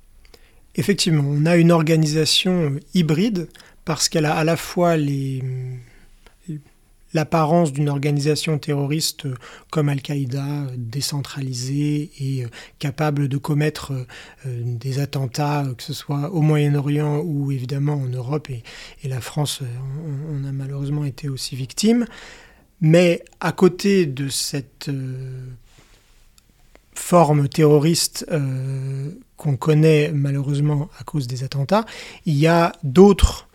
[0.75, 3.49] Effectivement, on a une organisation hybride
[3.87, 5.43] parce qu'elle a à la fois les,
[7.13, 9.35] l'apparence d'une organisation terroriste euh,
[9.71, 13.93] comme Al-Qaïda, euh, décentralisée et euh, capable de commettre
[14.45, 18.63] des attentats, que ce soit au Moyen-Orient ou évidemment en Europe, et,
[19.09, 19.63] la France
[20.31, 22.07] on, a malheureusement été aussi victime.
[22.81, 24.91] Mais à côté de cette
[26.95, 28.27] forme terroriste
[29.37, 31.85] qu'on connaît malheureusement à cause des attentats,
[32.25, 33.50] il y a d'autres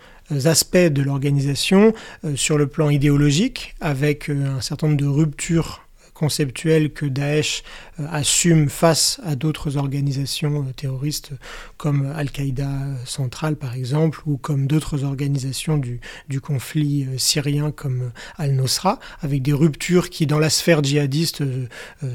[0.46, 5.82] aspects de l'organisation euh, sur le plan idéologique, avec euh, un certain nombre de ruptures
[6.14, 7.62] conceptuelles que Daesh
[8.00, 11.32] euh, assume face à d'autres organisations terroristes
[11.78, 12.70] comme Al-Qaïda
[13.06, 16.00] centrale par exemple ou comme d'autres organisations du,
[16.42, 21.44] conflit syrien comme Al-Nusra avec des ruptures qui dans la sphère djihadiste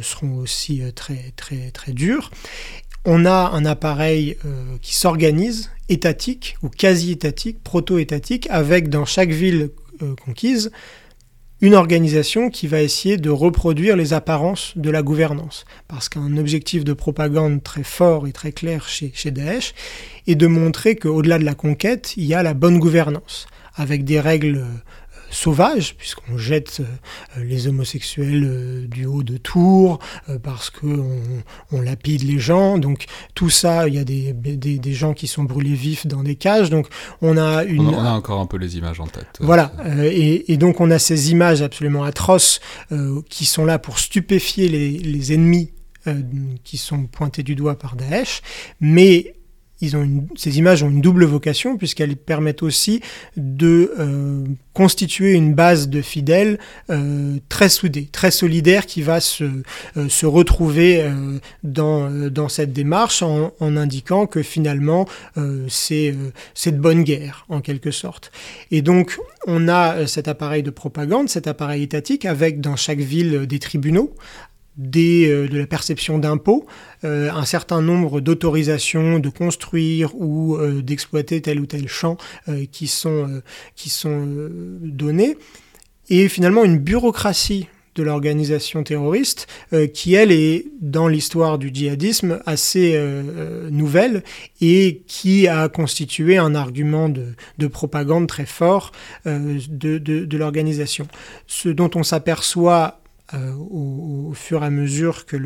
[0.02, 2.30] seront aussi très très très dures.
[3.04, 4.36] On a un appareil
[4.82, 9.70] qui s'organise, étatique ou quasi-étatique, proto-étatique, avec dans chaque ville
[10.02, 10.70] euh, conquise
[11.60, 15.66] une organisation qui va essayer de reproduire les apparences de la gouvernance.
[15.88, 19.74] Parce qu'un objectif de propagande très fort et très clair chez, chez Daesh
[20.26, 24.20] est de montrer qu'au-delà de la conquête, il y a la bonne gouvernance, avec des
[24.20, 24.64] règles
[25.30, 31.18] sauvage, puisqu'on jette euh, les homosexuels euh, du haut de tours, euh, parce qu'on
[31.72, 32.78] on lapide les gens.
[32.78, 36.34] Donc tout ça, il y a des, des, gens qui sont brûlés vifs dans des
[36.34, 36.70] cages.
[36.70, 36.88] Donc
[37.22, 37.80] on a une...
[37.80, 39.38] On a encore un peu les images en tête.
[39.40, 39.72] Voilà.
[40.02, 42.60] et, donc on a ces images absolument atroces
[43.28, 45.72] qui sont là pour stupéfier les, les ennemis
[46.64, 48.42] qui sont pointés du doigt par Daesh,
[48.80, 49.34] mais
[49.96, 53.00] ont ces images ont une double vocation puisqu'elles permettent aussi
[53.36, 56.58] de euh, constituer une base de fidèles
[56.90, 59.44] euh, très soudée, très solidaire qui va se,
[59.96, 61.04] euh, se retrouver
[61.62, 65.06] dans, dans cette démarche en, en indiquant que finalement
[65.68, 66.14] c'est
[66.66, 68.30] de bonne guerre en quelque sorte.
[68.70, 73.46] Et donc on a cet appareil de propagande, cet appareil étatique avec dans chaque ville
[73.46, 74.14] des tribunaux
[74.76, 76.66] des, euh, de la perception d'impôts,
[77.04, 82.16] euh, un certain nombre d'autorisations de construire ou euh, d'exploiter tel ou tel champ
[82.72, 83.42] qui sont,
[83.76, 84.26] qui sont
[84.82, 85.36] donnés,
[86.08, 89.46] et finalement une bureaucratie de l'organisation terroriste
[89.94, 92.98] qui, elle, est dans l'histoire du djihadisme assez
[93.70, 94.22] nouvelle
[94.60, 98.92] et qui a constitué un argument de, de propagande très fort
[99.24, 101.08] de, de l'organisation.
[101.46, 102.99] Ce dont on s'aperçoit
[103.34, 105.36] euh, au, fur et à mesure que,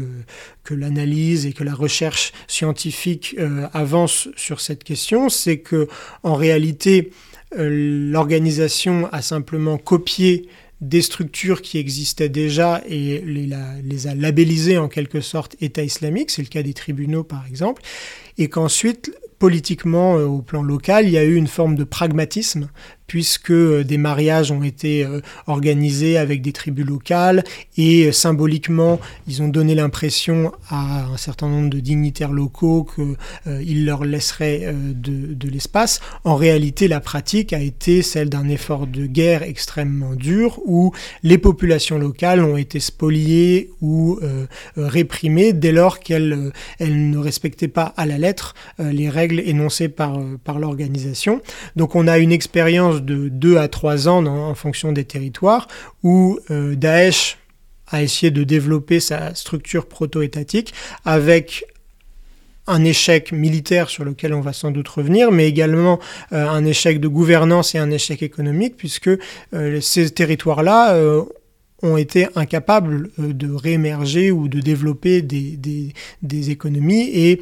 [0.71, 5.89] l'analyse et que la recherche scientifique euh, avance sur cette question, c'est que
[6.23, 7.11] en réalité,
[7.59, 10.49] euh, l'organisation a simplement copié
[10.81, 13.49] des structures qui existaient déjà et les,
[13.83, 17.83] les, a labellisées en quelque sorte État islamique, c'est le cas des tribunaux par exemple,
[18.39, 22.71] et qu'ensuite politiquement, au plan local, il y a eu une forme de pragmatisme
[23.07, 27.45] puisque euh, des mariages ont été euh, organisés avec des tribus locales
[27.77, 33.85] et euh, symboliquement ils ont donné l'impression à un certain nombre de dignitaires locaux qu'ils
[33.85, 36.01] leur laisseraient de, l'espace.
[36.25, 41.39] En réalité, la pratique a été celle d'un effort de guerre extrêmement dur où les
[41.39, 44.19] populations locales ont été spoliées ou
[44.77, 50.19] réprimées dès lors qu'elles elles ne respectaient pas à la lettre les règles énoncées par,
[50.45, 51.41] par l'organisation.
[51.77, 55.69] Donc on a une expérience de 2 à 3 ans en fonction des territoires,
[56.03, 57.39] où euh, Daesh
[57.89, 60.73] a essayé de développer sa structure proto-étatique
[61.05, 61.65] avec
[62.67, 66.01] un échec militaire sur lequel on va sans doute revenir, mais également
[66.33, 69.11] euh, un échec de gouvernance et un échec économique, puisque
[69.53, 70.95] euh, ces territoires-là
[71.85, 75.59] ont été incapables de réémerger ou de développer des,
[76.23, 77.41] des, économies et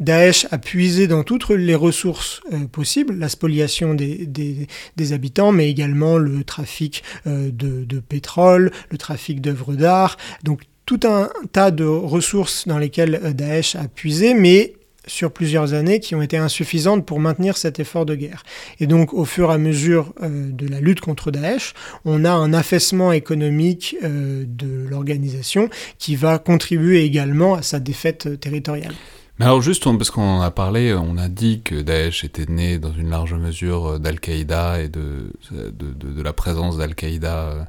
[0.00, 5.70] Daesh a puisé dans toutes les ressources euh, possibles, la spoliation des, des, habitants, mais
[5.70, 10.16] également le trafic euh, de, de, pétrole, le trafic d'œuvres d'art.
[10.42, 14.74] Donc tout un tas de ressources dans lesquelles Daesh a puisé, mais
[15.06, 18.42] sur plusieurs années qui ont été insuffisantes pour maintenir cet effort de guerre.
[18.80, 22.32] Et donc au fur et à mesure euh, de la lutte contre Daesh, on a
[22.32, 28.94] un affaissement économique euh, de l'organisation qui va contribuer également à sa défaite territoriale.
[29.38, 32.78] Mais alors juste, parce qu'on en a parlé, on a dit que Daesh était né
[32.78, 37.62] dans une large mesure d'Al-Qaïda et de, de, la présence d'Al-Qaïda euh,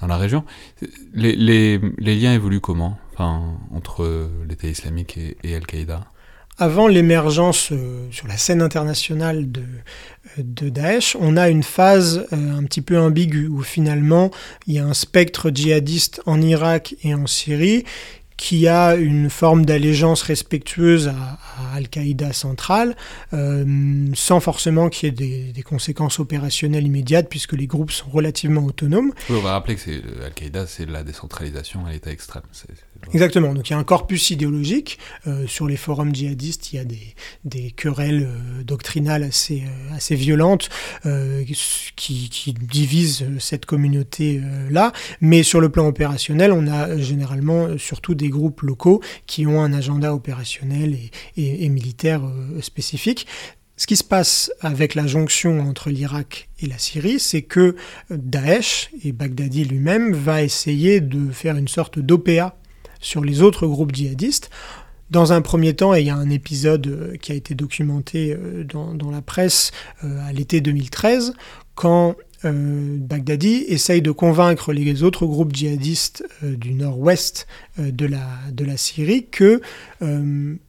[0.00, 0.44] dans la région.
[1.14, 6.00] Les, les, les, liens évoluent comment enfin, entre l'État islamique et, et Al-Qaïda?
[6.58, 9.64] Avant l'émergence euh, sur la scène internationale de,
[10.38, 14.30] de Daesh, on a une phase euh, un petit peu ambiguë où finalement
[14.66, 17.84] il y a un spectre djihadiste en Irak et en Syrie
[18.36, 21.38] qui a une forme d'allégeance respectueuse à,
[21.74, 22.96] Al-Qaïda centrale,
[23.32, 28.64] euh, sans forcément qu'il y ait des, conséquences opérationnelles immédiates, puisque les groupes sont relativement
[28.64, 29.12] autonomes.
[29.30, 32.42] on va rappeler que Al-Qaïda, c'est la décentralisation à l'état extrême.
[33.12, 34.98] Exactement, donc il y a un corpus idéologique.
[35.26, 36.84] Euh, sur les forums djihadistes, il y a
[37.44, 39.62] des, querelles euh, doctrinales assez,
[39.94, 40.68] assez violentes
[41.96, 48.62] qui, divisent cette communauté-là, mais sur le plan opérationnel, on a généralement surtout des groupes
[48.62, 50.96] locaux qui ont un agenda opérationnel
[51.36, 53.26] et, militaire euh, spécifique.
[53.76, 57.74] Ce qui se passe avec la jonction entre l'Irak et la Syrie, c'est que
[58.08, 62.56] Daesh, et Baghdadi lui-même, va essayer de faire une sorte d'OPA
[63.04, 64.50] sur les autres groupes djihadistes.
[65.10, 68.64] Dans un premier temps, il y a un épisode euh, qui a été documenté euh,
[68.64, 69.70] dans, la presse
[70.02, 71.34] à l'été 2013,
[71.74, 77.46] quand euh, Baghdadi essaye de convaincre les autres groupes djihadistes euh, du nord-ouest
[77.78, 79.60] euh, de, la, de la Syrie que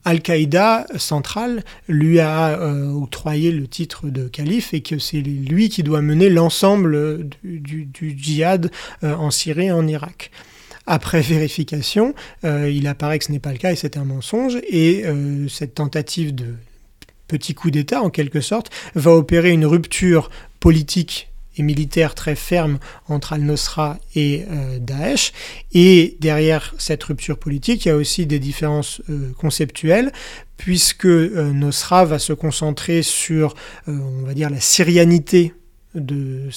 [0.05, 2.57] Al-Qaïda central lui a
[2.93, 8.71] octroyé le titre de calife et que c'est lui qui doit mener l'ensemble du, djihad
[9.01, 10.31] en Syrie et en Irak.
[10.87, 15.03] Après vérification, il apparaît que ce n'est pas le cas et c'est un mensonge et
[15.49, 16.55] cette tentative de
[17.27, 22.79] petit coup d'État en quelque sorte va opérer une rupture politique et militaire très ferme
[23.07, 25.31] entre al-Nusra et euh, Daesh.
[25.73, 30.11] Et derrière cette rupture politique, il y a aussi des différences euh, conceptuelles,
[30.57, 33.55] puisque euh, Nusra va se concentrer sur,
[33.87, 35.53] on va dire, la syrianité
[35.95, 36.49] de,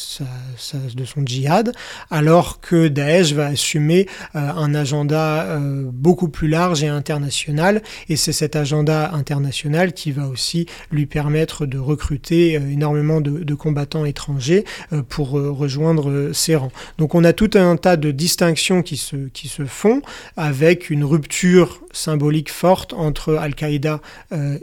[0.94, 1.72] de son djihad,
[2.10, 8.16] alors que Daesh va assumer euh, un agenda euh, beaucoup plus large et international, et
[8.16, 13.54] c'est cet agenda international qui va aussi lui permettre de recruter euh, énormément de, de,
[13.54, 14.64] combattants étrangers
[15.08, 16.70] pour rejoindre ses rangs.
[16.98, 20.00] Donc on a tout un tas de distinctions qui se, qui se font
[20.36, 24.00] avec une rupture symbolique forte entre Al-Qaïda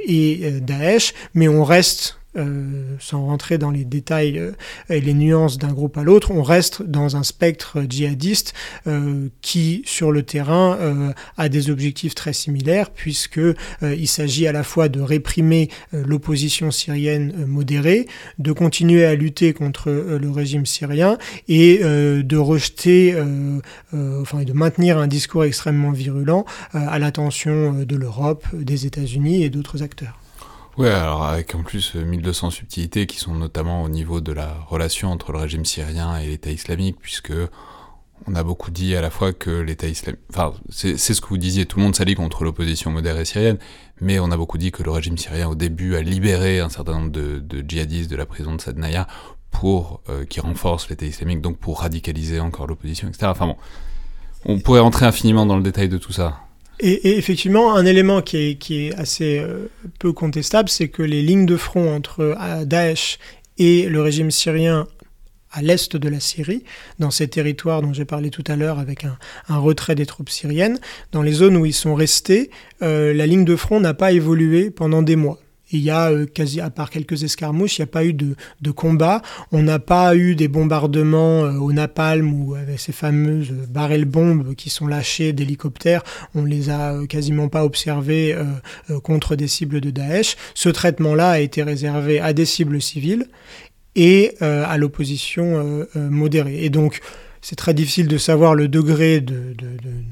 [0.07, 4.51] et Daesh, mais on reste euh, sans rentrer dans les détails euh,
[4.89, 8.53] et les nuances d'un groupe à l'autre, on reste dans un spectre djihadiste
[8.87, 10.77] euh, qui, sur le terrain,
[11.37, 13.39] a des objectifs très similaires, puisque
[13.81, 18.07] il s'agit à la fois de réprimer l'opposition syrienne modérée,
[18.39, 21.17] de continuer à lutter contre le régime syrien
[21.47, 23.15] et de rejeter,
[23.93, 29.83] enfin, de maintenir un discours extrêmement virulent à l'attention de l'Europe, des États-Unis et d'autres
[29.83, 30.24] acteurs.
[30.77, 34.53] Ouais, alors avec en plus 1200 euh, subtilités qui sont notamment au niveau de la
[34.67, 37.31] relation entre le régime syrien et l'État islamique, puisque
[38.27, 41.37] on a beaucoup dit à la fois que l'État islamique, enfin c'est ce que vous
[41.37, 43.57] disiez, tout le monde s'allie contre l'opposition modérée syrienne,
[44.01, 46.99] mais on a beaucoup dit que le régime syrien au début a libéré un certain
[46.99, 49.07] nombre de, djihadistes de la prison de Sadnaya
[49.51, 53.27] pour euh, qui renforce l'État islamique, donc pour radicaliser encore l'opposition, etc.
[53.27, 53.55] Enfin bon,
[54.43, 56.44] on pourrait rentrer infiniment dans le détail de tout ça.
[56.79, 61.57] Et, effectivement, un élément qui est, assez euh, peu contestable, c'est que les lignes de
[61.57, 63.17] front entre euh, Daesh
[63.57, 64.87] et le régime syrien
[65.51, 66.63] à l'est de la Syrie,
[66.99, 70.29] dans ces territoires dont j'ai parlé tout à l'heure avec un, un, retrait des troupes
[70.29, 70.79] syriennes,
[71.13, 72.49] dans les zones où ils sont restés,
[72.81, 75.39] euh, la ligne de front n'a pas évolué pendant des mois
[75.75, 78.35] il y a euh, quasi, à part quelques escarmouches, il n'y a pas eu de,
[78.61, 79.21] de combat.
[79.51, 84.55] On n'a pas eu des bombardements euh, au napalm ou avec ces fameuses barrels bombes
[84.55, 86.03] qui sont lâchées d'hélicoptères.
[86.33, 88.35] On les a euh, quasiment pas observés
[89.03, 90.35] contre des cibles de Daesh.
[90.53, 93.27] Ce traitement-là a été réservé à des cibles civiles
[93.95, 96.63] et à l'opposition modérée.
[96.63, 97.01] Et donc,
[97.41, 100.05] c'est très difficile de savoir le degré de, de, de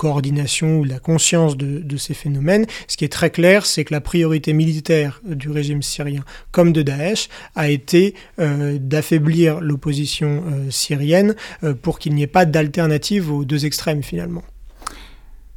[0.00, 2.64] coordination ou la conscience de, ces phénomènes.
[2.88, 6.80] Ce qui est très clair, c'est que la priorité militaire du régime syrien comme de
[6.80, 13.30] Daesh a été euh, d'affaiblir l'opposition euh, syrienne euh, pour qu'il n'y ait pas d'alternative
[13.30, 14.42] aux deux extrêmes finalement.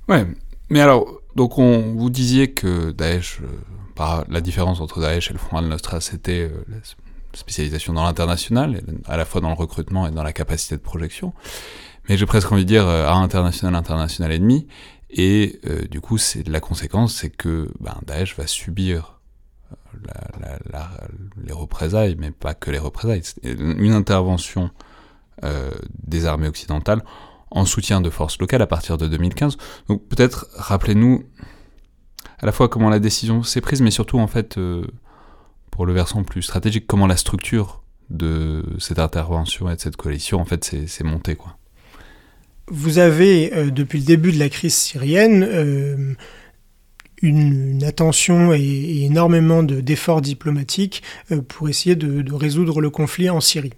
[0.10, 0.26] Ouais,
[0.70, 3.40] mais alors, donc on vous disiez que Daesh,
[4.28, 6.52] la différence entre Daesh et le Front al-Nusra, c'était
[7.32, 11.32] spécialisation dans l'international, à la fois dans le recrutement et dans la capacité de projection.
[12.10, 14.68] Mais j'ai presque envie de dire à international, international ennemi.
[15.10, 19.22] Et du coup, c'est la conséquence, c'est que ben, Daesh va subir
[21.46, 23.22] les représailles, mais pas que les représailles.
[23.44, 24.72] Une intervention
[26.04, 27.04] des armées occidentales
[27.54, 29.58] en soutien de forces locales à partir de 2015.
[29.88, 31.24] Donc peut-être rappelez-nous
[32.40, 34.86] à la fois comment la décision s'est prise, mais surtout en fait euh,
[35.72, 40.42] pour le versant plus stratégique, comment la structure de cette intervention et de cette coalition
[40.42, 41.58] en fait s'est montée quoi.
[42.68, 46.14] Vous avez euh, depuis le début de la crise syrienne euh,
[47.22, 51.04] une, attention et, énormément d'efforts diplomatiques
[51.48, 53.74] pour essayer de, résoudre le conflit en Syrie.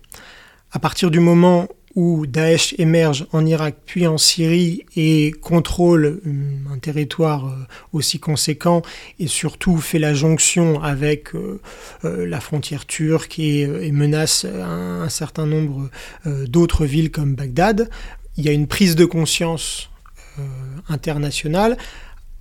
[0.71, 6.73] À partir du moment où Daesh émerge en Irak puis en Syrie et contrôle euh,
[6.73, 7.55] un territoire euh,
[7.93, 8.81] aussi conséquent
[9.17, 11.59] et surtout fait la jonction avec euh,
[12.03, 15.89] la frontière turque et, menace un, certain nombre
[16.25, 17.89] d'autres villes comme Bagdad,
[18.37, 19.89] il y a une prise de conscience
[20.89, 21.77] internationale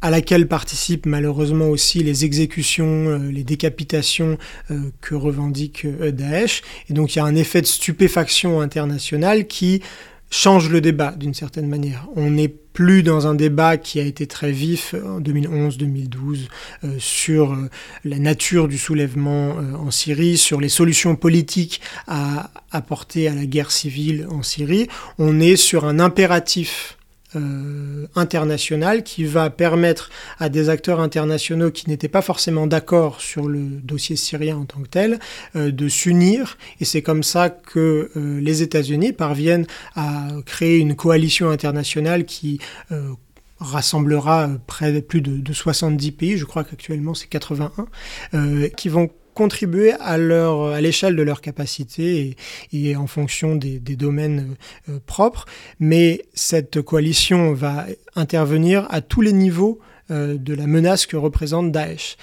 [0.04, 4.36] à laquelle participent malheureusement aussi les exécutions, euh, les décapitations
[4.70, 6.60] euh, que revendique euh, Daesh.
[6.90, 9.80] Et donc il y a un effet de stupéfaction internationale qui
[10.28, 12.06] change le débat d'une certaine manière.
[12.74, 16.48] Plus dans un débat qui a été très vif en 2011-2012
[16.98, 17.56] sur
[18.04, 23.70] la nature du soulèvement en Syrie, sur les solutions politiques à apporter à la guerre
[23.70, 24.88] civile en Syrie.
[25.18, 26.98] On est sur un impératif
[27.36, 33.48] euh, international qui va permettre à des acteurs internationaux qui n'étaient pas forcément d'accord sur
[33.48, 35.18] le dossier syrien en tant que tel
[35.56, 36.58] euh, de s'unir.
[36.80, 39.66] Et c'est comme ça que euh, les États-Unis parviennent
[39.96, 42.60] à créer une coalition internationale qui
[43.58, 47.88] rassemblera près de plus de, de, 70 pays, je crois qu'actuellement c'est 81,
[48.76, 52.36] qui vont contribuer à leur à l'échelle de leur capacité
[52.72, 54.56] et, en fonction des, domaines
[54.88, 55.46] euh, propres.
[55.78, 59.80] Mais cette coalition va intervenir à tous les niveaux
[60.10, 62.16] euh, de la menace que représente Daesh.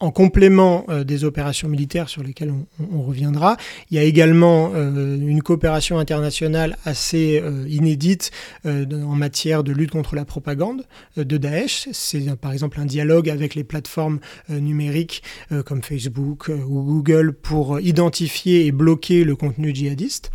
[0.00, 2.52] En complément euh, des opérations militaires sur lesquelles
[2.92, 3.56] on, reviendra,
[3.90, 8.30] il y a également euh, une coopération internationale assez euh, inédite
[8.64, 10.84] en matière de lutte contre la propagande
[11.16, 11.88] de Daesh.
[11.92, 15.22] C'est par exemple un dialogue avec les plateformes numériques
[15.64, 20.30] comme Facebook ou Google pour identifier et bloquer le contenu djihadiste.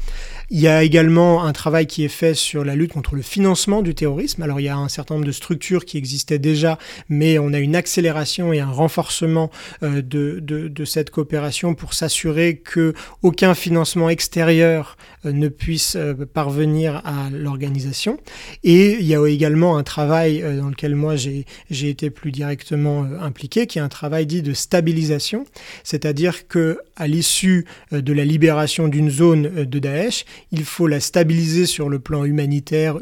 [0.50, 3.82] Il y a également un travail qui est fait sur la lutte contre le financement
[3.82, 4.42] du terrorisme.
[4.42, 6.78] Alors il y a un certain nombre de structures qui existaient déjà,
[7.10, 9.52] mais on a une accélération et un renforcement
[9.84, 17.02] euh, de, cette coopération pour s'assurer que aucun financement extérieur euh, ne puisse euh, parvenir
[17.06, 18.18] à l'organisation.
[18.64, 23.68] Et il y a également un travail dans lequel moi j'ai été plus directement impliqué,
[23.68, 25.46] qui est un travail dit de stabilisation,
[25.84, 31.66] c'est-à-dire que à l'issue de la libération d'une zone de Daesh, il faut la stabiliser
[31.66, 32.98] sur le plan humanitaire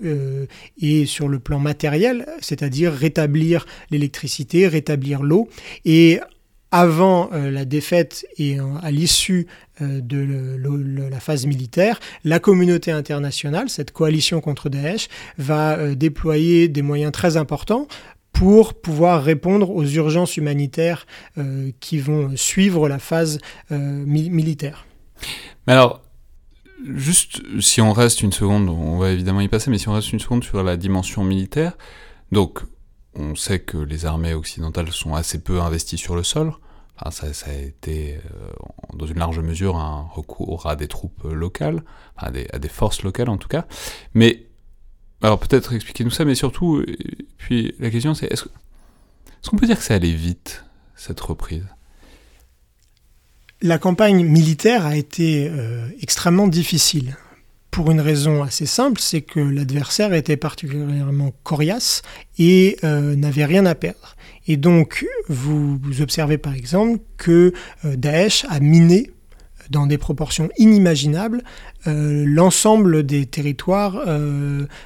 [0.80, 5.50] et sur le plan matériel, c'est-à-dire rétablir l'électricité, rétablir l'eau
[5.86, 6.20] et
[6.72, 9.48] avant euh, la défaite et à l'issue
[9.82, 16.70] euh, de la phase militaire, la communauté internationale, cette coalition contre Daesh, va euh, déployer
[16.70, 17.88] des moyens très importants
[18.32, 21.06] pour pouvoir répondre aux urgences humanitaires
[21.82, 24.88] qui vont suivre la phase militaire.
[25.68, 26.02] Mais alors,
[26.96, 30.14] juste si on reste une seconde, on va évidemment y passer, mais si on reste
[30.14, 31.78] une seconde sur la dimension militaire,
[32.32, 32.62] donc
[33.16, 36.54] on sait que les armées occidentales sont assez peu investies sur le sol.
[37.12, 38.20] ça, a été, euh,
[38.94, 41.84] dans une large mesure, un recours à des troupes locales,
[42.18, 43.66] à des, forces locales en tout cas.
[44.14, 44.46] Mais,
[45.22, 46.84] alors peut-être expliquez-nous ça, mais surtout,
[47.38, 48.46] puis la question c'est, est-ce,
[49.50, 50.64] qu'on peut dire que ça allait vite,
[50.96, 51.66] cette reprise?
[53.62, 57.16] La campagne militaire a été euh, extrêmement difficile
[57.72, 62.02] pour une raison assez simple, c'est que l'adversaire était particulièrement coriace
[62.38, 64.16] et euh, n'avait rien à perdre.
[64.46, 67.54] Et donc, vous, observez par exemple que
[67.86, 69.10] euh, Daesh a miné
[69.70, 71.44] dans des proportions inimaginables
[71.88, 74.04] euh, l'ensemble des territoires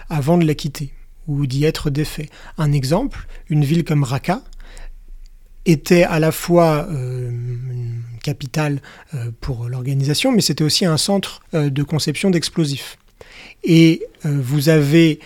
[0.10, 0.94] avant de la quitter
[1.28, 2.30] ou d'y être défait.
[2.60, 4.44] Un exemple, une ville comme Raqqa
[5.66, 6.88] était à la fois
[8.26, 8.82] capitale
[9.14, 12.98] euh, pour l'organisation, mais c'était aussi un centre euh, de conception d'explosifs.
[13.64, 15.20] Et euh, vous avez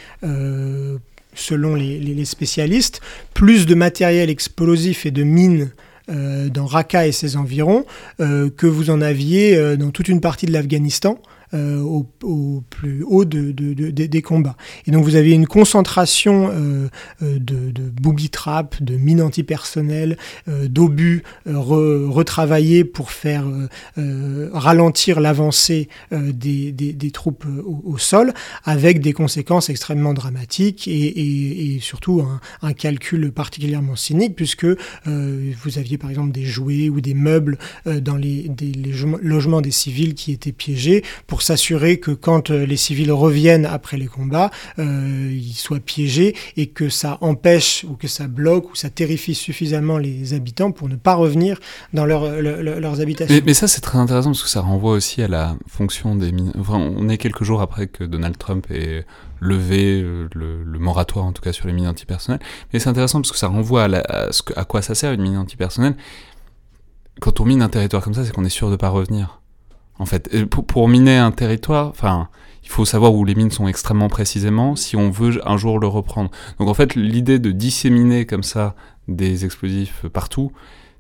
[1.34, 3.00] selon les, spécialistes,
[3.34, 5.72] plus de matériel explosif et de mines
[6.10, 7.86] dans Raqqa et ses environs
[8.18, 11.22] que vous en aviez dans toute une partie de l'Afghanistan
[11.54, 12.06] au,
[12.70, 14.56] plus haut de, des combats.
[14.86, 16.50] Et donc vous avez une concentration
[17.22, 23.46] de, de booby trap, de mines antipersonnelles, d'obus retravaillés pour faire
[24.54, 28.34] ralentir l'avancée des, troupes au, sol,
[28.64, 32.24] avec des conséquences extrêmement dramatiques et, surtout
[32.62, 34.68] un, calcul particulièrement cynique, puisque
[35.06, 38.50] vous aviez par exemple des jouets ou des meubles euh, dans les,
[39.22, 43.98] logements des civils qui étaient piégés pour s'assurer que quand euh, les civils reviennent après
[43.98, 48.76] les combats, euh, ils soient piégés et que ça empêche ou que ça bloque ou
[48.76, 51.60] ça terrifie suffisamment les habitants pour ne pas revenir
[51.94, 53.42] dans leurs habitations.
[53.46, 56.54] Mais, ça c'est très intéressant parce que ça renvoie aussi à la fonction des mines.
[56.70, 59.06] on est quelques jours après que Donald Trump ait
[59.42, 62.42] levé le, moratoire en tout cas sur les mines antipersonnelles.
[62.72, 65.38] Mais c'est intéressant parce que ça renvoie à, ce à quoi ça sert une mine
[65.38, 65.96] antipersonnelle
[67.20, 69.42] quand on mine un territoire comme ça, c'est qu'on est sûr de pas revenir.
[70.00, 72.30] En fait, pour, miner un territoire, enfin,
[72.64, 75.88] il faut savoir où les mines sont extrêmement précisément si on veut un jour le
[75.88, 76.32] reprendre.
[76.58, 78.76] Donc en fait, l'idée de disséminer comme ça
[79.08, 80.52] des explosifs partout,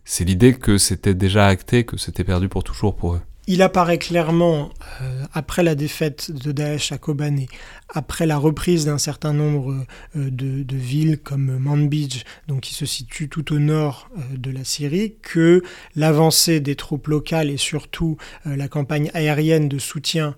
[0.03, 3.97] c'est l'idée que c'était déjà acté, que c'était perdu pour toujours pour eux il apparaît
[3.97, 4.69] clairement,
[5.01, 7.47] euh, après la défaite de Daesh à Kobané,
[7.91, 9.73] après la reprise d'un certain nombre
[10.15, 14.63] euh, de, villes comme Manbij, donc qui se situe tout au nord euh, de la
[14.63, 15.63] Syrie, que
[15.95, 20.35] l'avancée des troupes locales et surtout la campagne aérienne de soutien,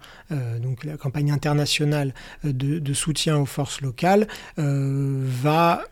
[0.61, 2.13] donc la campagne internationale
[2.45, 5.83] de, soutien aux forces locales, va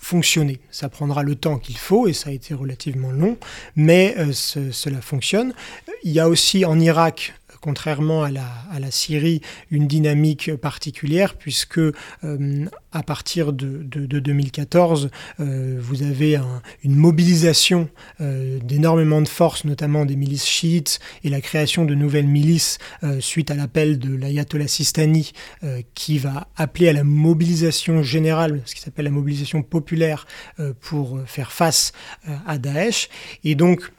[0.00, 0.60] fonctionner.
[0.70, 3.36] Ça prendra le temps qu'il faut et ça a été relativement long,
[3.74, 5.54] mais euh, cela fonctionne.
[6.04, 7.34] Il y a aussi en Irak
[7.66, 9.40] contrairement à la, Syrie,
[9.72, 15.10] une dynamique particulière, puisque euh, à partir de, 2014,
[15.40, 16.38] euh, vous avez
[16.84, 17.88] une mobilisation
[18.20, 22.78] euh, d'énormément de forces, notamment des milices chiites, et la création de nouvelles milices
[23.18, 25.32] suite à l'appel de l'ayatollah Sistani,
[25.94, 30.28] qui va appeler à la mobilisation générale, ce qui s'appelle la mobilisation populaire,
[30.80, 31.92] pour faire face
[32.46, 33.08] à Daesh.
[33.42, 33.90] Et donc,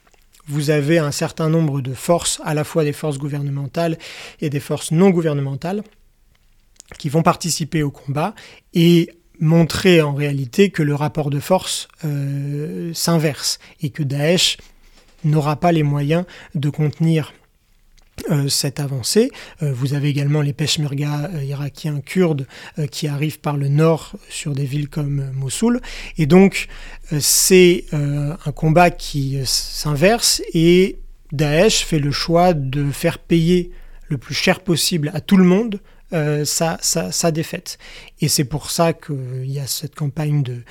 [0.47, 3.97] vous avez un certain nombre de forces, à la fois des forces gouvernementales
[4.41, 5.83] et des forces non gouvernementales,
[6.97, 8.33] qui vont participer au combat
[8.73, 14.57] et montrer en réalité que le rapport de force euh, s'inverse et que Daesh
[15.23, 16.25] n'aura pas les moyens
[16.55, 17.33] de contenir
[18.49, 19.31] cette avancée.
[19.61, 22.47] Euh, vous avez également les peshmerga euh, irakiens kurdes
[22.91, 25.81] qui arrivent par le nord sur des villes comme Mossoul.
[26.17, 26.67] Et donc
[27.19, 30.99] c'est un combat qui s'inverse et
[31.31, 33.71] Daesh fait le choix de faire payer
[34.09, 35.79] le plus cher possible à tout le monde
[36.11, 37.77] sa, sa, défaite.
[38.21, 40.63] Et c'est pour ça qu'il y a cette campagne de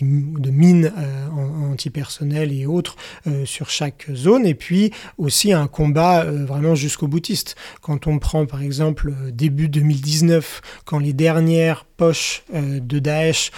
[0.00, 1.28] de mines euh,
[1.70, 7.08] antipersonnelles et autres euh, sur chaque zone, et puis aussi un combat euh, vraiment jusqu'au
[7.08, 7.56] boutiste.
[7.80, 13.50] Quand on prend par exemple début 2019, quand les dernières poches de Daesh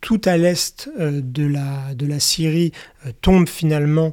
[0.00, 2.72] tout à l'est de, la, de la Syrie
[3.20, 4.12] tombe finalement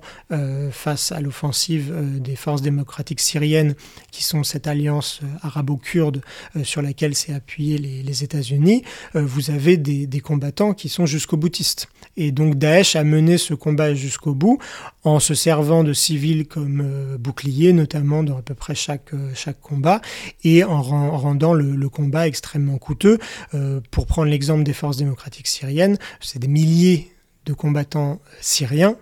[0.71, 3.73] face à l'offensive des forces démocratiques syriennes,
[4.11, 6.21] qui sont cette alliance arabo-kurde
[6.61, 8.83] sur laquelle s'est appuyé les, États-Unis,
[9.13, 11.87] vous avez des, des combattants qui sont jusqu'au boutiste.
[12.15, 14.59] Et donc Daesh a mené ce combat jusqu'au bout
[15.03, 19.31] en se servant de civils comme euh, boucliers, notamment dans à peu près chaque, euh,
[19.33, 20.01] chaque combat,
[20.43, 23.17] et en, rendant le, combat extrêmement coûteux.
[23.53, 27.11] Euh, pour prendre l'exemple des forces démocratiques syriennes, c'est des milliers
[27.45, 28.95] de combattants syriens,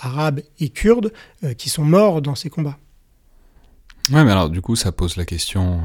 [0.00, 1.12] arabes et kurdes,
[1.56, 2.76] qui sont morts dans ces combats.
[4.10, 5.80] Ouais, mais alors du coup, ça pose la question,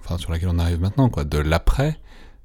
[0.00, 2.00] enfin sur laquelle on arrive maintenant, quoi, de l'après.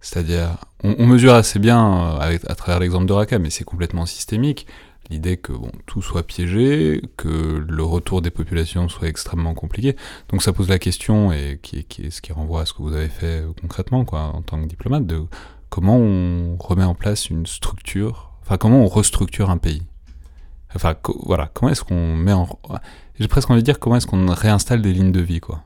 [0.05, 4.67] C'est-à-dire, on, mesure assez bien euh, à travers l'exemple de Raqqa, mais c'est complètement systémique.
[5.09, 9.95] L'idée que bon, tout soit piégé, que le retour des populations soit extrêmement compliqué.
[10.29, 12.93] Donc ça pose la question, et qui, qui, ce qui renvoie à ce que vous
[12.93, 15.23] avez fait euh, concrètement quoi, en tant que diplomate, de
[15.69, 19.83] comment on remet en place une structure, enfin comment on restructure un pays?
[20.75, 22.49] Enfin voilà, comment est-ce qu'on met en...
[23.19, 25.63] J'ai presque envie de dire comment est-ce qu'on réinstalle des lignes de vie, quoi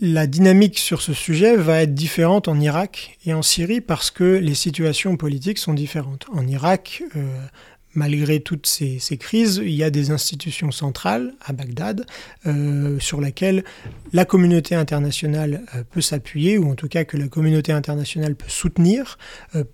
[0.00, 4.24] la dynamique sur ce sujet va être différente en Irak et en Syrie parce que
[4.24, 6.26] les situations politiques sont différentes.
[6.32, 7.46] En Irak, euh,
[7.94, 12.06] malgré toutes ces, crises, il y a des institutions centrales à Bagdad
[12.46, 13.64] euh, sur lesquelles
[14.12, 18.48] la communauté internationale euh, peut s'appuyer, ou en tout cas que la communauté internationale peut
[18.48, 19.18] soutenir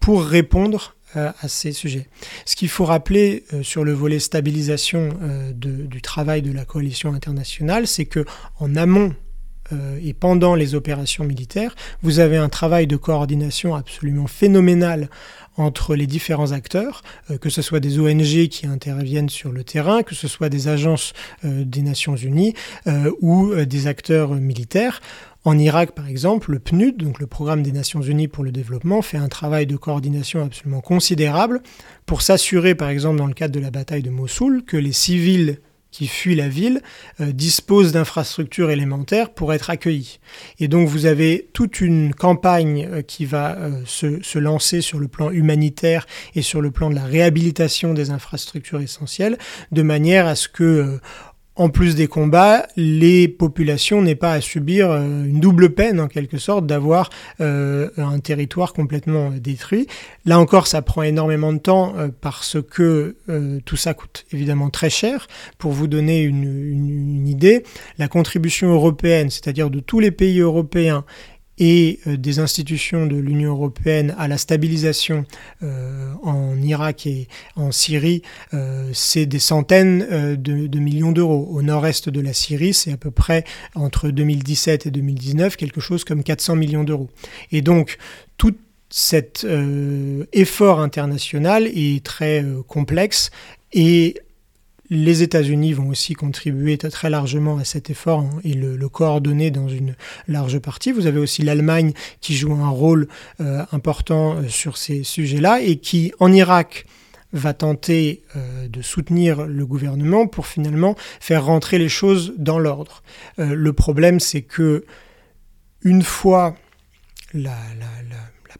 [0.00, 2.08] pour répondre à ces sujets.
[2.44, 5.10] Ce qu'il faut rappeler sur le volet stabilisation
[5.54, 8.24] du travail de la coalition internationale, c'est que
[8.60, 9.12] en amont
[10.02, 15.08] et pendant les opérations militaires, vous avez un travail de coordination absolument phénoménal
[15.56, 17.02] entre les différents acteurs,
[17.40, 21.12] que ce soit des ONG qui interviennent sur le terrain, que ce soit des agences
[21.42, 22.54] des Nations Unies
[23.20, 25.00] ou des acteurs militaires.
[25.44, 29.00] En Irak, par exemple, le PNUD, donc le Programme des Nations Unies pour le développement,
[29.00, 31.62] fait un travail de coordination absolument considérable
[32.04, 35.58] pour s'assurer, par exemple, dans le cadre de la bataille de Mossoul, que les civils
[35.90, 36.82] qui fuient la ville
[37.20, 40.20] euh, disposent d'infrastructures élémentaires pour être accueillis.
[40.58, 44.98] Et donc vous avez toute une campagne euh, qui va euh, se, se, lancer sur
[44.98, 49.38] le plan humanitaire et sur le plan de la réhabilitation des infrastructures essentielles,
[49.72, 50.98] de manière à ce que
[51.56, 56.08] en plus des combats, les populations n'aient pas à subir euh, une double peine en
[56.08, 59.86] quelque sorte d'avoir euh, un territoire complètement euh, détruit.
[60.24, 63.16] Là encore, ça prend énormément de temps parce que
[63.64, 65.26] tout ça coûte évidemment très cher.
[65.58, 67.64] Pour vous donner une, une idée,
[67.98, 71.04] la contribution européenne, c'est-à-dire de tous les pays européens
[71.60, 75.26] et euh, des institutions de l'Union européenne à la stabilisation
[75.62, 78.22] euh, en Irak et en Syrie,
[78.54, 81.46] euh, c'est des centaines de, millions d'euros.
[81.50, 83.44] Au nord-est de la Syrie, c'est à peu près
[83.74, 87.10] entre 2017 et 2019 quelque chose comme 400 millions d'euros.
[87.52, 87.98] Et donc
[88.38, 88.56] tout
[88.88, 89.46] cet
[90.32, 93.30] effort international est très complexe
[93.72, 94.16] et
[94.90, 99.94] les États-Unis vont aussi contribuer très largement à cet effort et le, coordonner dans une
[100.26, 100.90] large partie.
[100.90, 103.06] Vous avez aussi l'Allemagne qui joue un rôle
[103.40, 106.86] euh, important euh, sur ces sujets-là et qui, en Irak,
[107.32, 113.04] va tenter euh, de soutenir le gouvernement pour finalement faire rentrer les choses dans l'ordre.
[113.38, 114.84] le problème, c'est que
[115.82, 116.56] une fois
[117.32, 117.52] la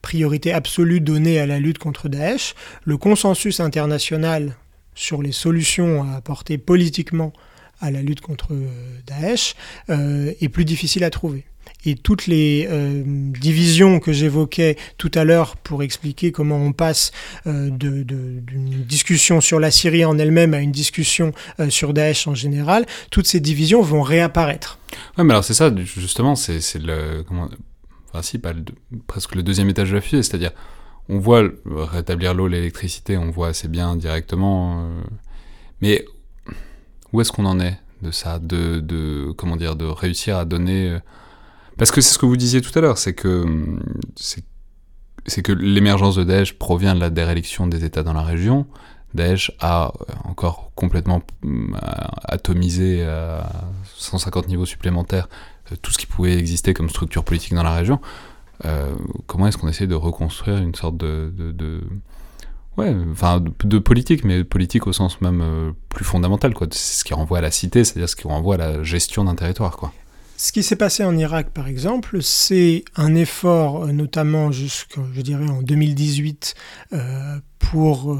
[0.00, 2.54] priorité absolue donnée à la lutte contre Daesh,
[2.84, 4.54] le consensus international
[4.94, 7.32] sur les solutions à apporter politiquement
[7.80, 8.68] à la lutte contre euh,
[9.06, 9.54] Daesh
[9.88, 11.44] euh, est plus difficile à trouver.
[11.86, 17.10] Et toutes les euh, divisions que j'évoquais tout à l'heure pour expliquer comment on passe
[17.46, 21.32] d'une discussion sur la Syrie en elle-même à une discussion
[21.70, 24.78] sur Daesh en général, toutes ces divisions vont réapparaître.
[25.16, 27.48] Ouais, mais alors c'est ça, justement, c'est le, comment,
[29.06, 30.52] presque le deuxième étage de la fusée, c'est-à-dire
[31.10, 34.84] on voit rétablir l'eau, l'électricité, on voit assez bien directement.
[34.84, 35.02] Euh,
[35.82, 36.04] mais
[37.12, 40.98] où est-ce qu'on en est de ça, de, comment dire, de réussir à donner euh,
[41.76, 43.44] Parce que c'est ce que vous disiez tout à l'heure, c'est que
[45.26, 48.66] c'est que l'émergence de Daesh provient de la déréliction des États dans la région.
[49.12, 51.22] Daesh a euh, encore complètement
[52.22, 55.28] atomisé à 150 niveaux supplémentaires
[55.82, 58.00] tout ce qui pouvait exister comme structure politique dans la région.
[58.64, 58.94] Euh,
[59.26, 61.32] comment est-ce qu'on essaie de reconstruire une sorte de,
[62.76, 66.66] ouais, enfin de, politique, mais politique au sens même euh, plus fondamental, quoi.
[66.70, 69.34] C'est ce qui renvoie à la cité, c'est-à-dire ce qui renvoie à la gestion d'un
[69.34, 69.92] territoire, quoi.
[70.36, 75.20] Ce qui s'est passé en Irak, par exemple, c'est un effort, euh, notamment jusqu'en, je
[75.20, 76.54] dirais, en 2018,
[77.58, 78.18] pour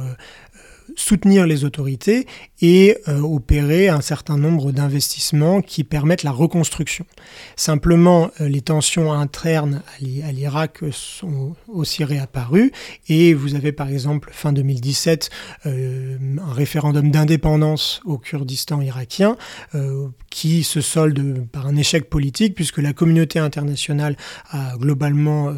[0.97, 2.26] soutenir les autorités
[2.62, 7.07] et euh, opérer un certain nombre d'investissements qui permettent la reconstruction.
[7.57, 9.82] Simplement, euh, les tensions internes
[10.24, 12.72] à l'Irak sont aussi réapparues
[13.09, 15.30] et vous avez par exemple fin 2017
[15.66, 19.36] euh, un référendum d'indépendance au Kurdistan irakien
[20.30, 24.16] qui se solde par un échec politique puisque la communauté internationale
[24.51, 25.53] a globalement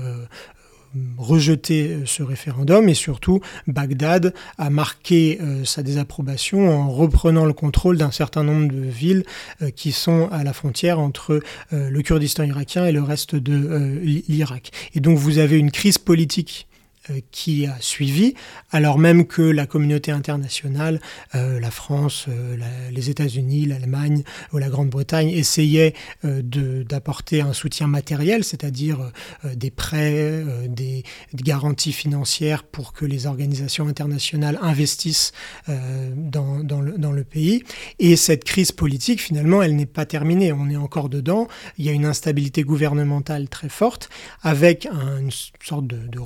[1.18, 7.52] rejeté euh, ce référendum et surtout Bagdad a marqué euh, sa désapprobation en reprenant le
[7.52, 9.24] contrôle d'un certain nombre de villes
[9.62, 11.40] euh, qui sont à la frontière entre
[11.70, 14.70] le Kurdistan irakien et le reste de l'Irak.
[14.94, 16.66] Et donc vous avez une crise politique
[17.30, 18.34] qui a suivi,
[18.70, 21.00] alors même que la communauté internationale,
[21.34, 22.56] euh, la France, euh,
[22.90, 24.22] les États-Unis, l'Allemagne
[24.52, 29.10] ou la Grande-Bretagne essayaient d'apporter un soutien matériel, c'est-à-dire
[29.44, 31.02] des prêts, des,
[31.34, 35.32] garanties financières pour que les organisations internationales investissent
[35.68, 37.64] dans, dans, le, dans, le, pays.
[37.98, 40.52] Et cette crise politique, finalement, elle n'est pas terminée.
[40.52, 41.48] On est encore dedans.
[41.78, 44.08] Il y a une instabilité gouvernementale très forte,
[44.42, 45.30] avec une
[45.60, 46.18] sorte de, de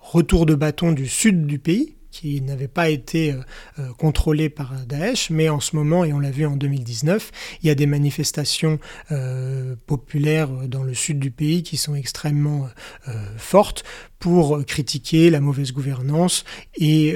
[0.00, 3.36] retour de bâton du sud du pays, qui n'avait pas été euh,
[3.78, 7.30] euh, contrôlé par Daesh, mais en ce moment, et on l'a vu en 2019,
[7.62, 8.78] il y a des manifestations
[9.12, 12.68] euh, populaires dans le sud du pays qui sont extrêmement
[13.36, 13.84] fortes
[14.18, 16.44] pour critiquer la mauvaise gouvernance
[16.76, 17.14] et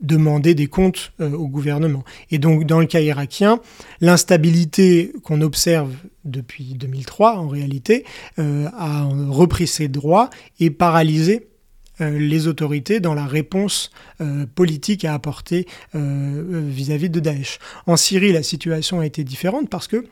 [0.00, 2.04] demander des comptes au gouvernement.
[2.30, 3.60] Et donc dans le cas irakien,
[4.00, 5.92] l'instabilité qu'on observe
[6.24, 8.04] depuis 2003 en réalité
[8.38, 11.55] a repris ses droits et paralysé euh,
[12.00, 13.90] les autorités dans la réponse
[14.20, 17.58] euh, politique à apporter euh, vis-à-vis de Daesh.
[17.86, 20.04] En Syrie, la situation a été différente parce que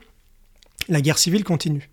[0.89, 1.89] la guerre civile continue.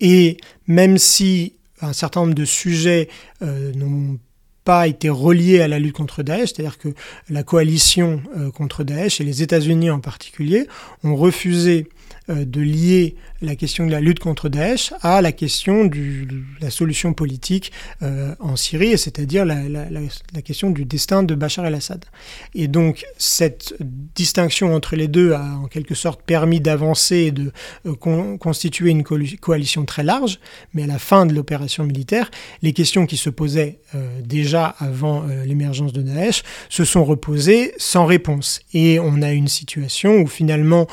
[0.00, 0.36] Et
[0.66, 3.08] même si un certain nombre de sujets
[3.40, 4.18] n'ont
[4.64, 6.88] pas été reliés à la lutte contre Daesh, c'est-à-dire que
[7.30, 8.22] la coalition
[8.54, 10.66] contre Daesh et les États-Unis en particulier
[11.04, 11.88] ont refusé
[12.28, 16.26] de lier la question de la lutte contre Daesh à la question de
[16.60, 19.62] la solution politique euh, en Syrie, c'est-à-dire la,
[20.42, 22.04] question du destin de Bachar el-Assad.
[22.54, 27.52] Et donc cette distinction entre les deux a en quelque sorte permis d'avancer et de
[27.86, 30.38] euh, constituer une coalition très large,
[30.72, 32.30] mais à la fin de l'opération militaire,
[32.62, 38.06] les questions qui se posaient euh, déjà avant l'émergence de Daesh se sont reposées sans
[38.06, 38.60] réponse.
[38.72, 40.86] Et on a une situation où finalement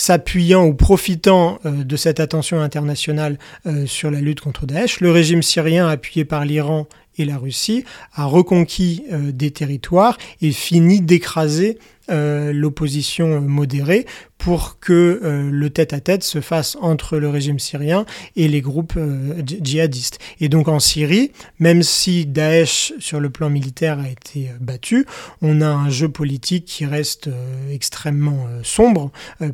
[0.00, 5.10] s'appuyant ou profitant euh, de cette attention internationale euh, sur la lutte contre Daesh, le
[5.10, 6.86] régime syrien appuyé par l'Iran
[7.18, 7.84] et la Russie
[8.14, 11.78] a reconquis euh, des territoires et fini d'écraser
[12.10, 14.06] l'opposition modérée
[14.40, 18.06] pour que euh, le tête-à-tête se fasse entre le régime syrien
[18.36, 20.18] et les groupes euh, djihadistes.
[20.40, 25.06] Et donc en Syrie, même si Daesh sur le plan militaire a été euh, battu,
[25.42, 27.28] on a un jeu politique qui reste
[27.70, 29.10] extrêmement sombre,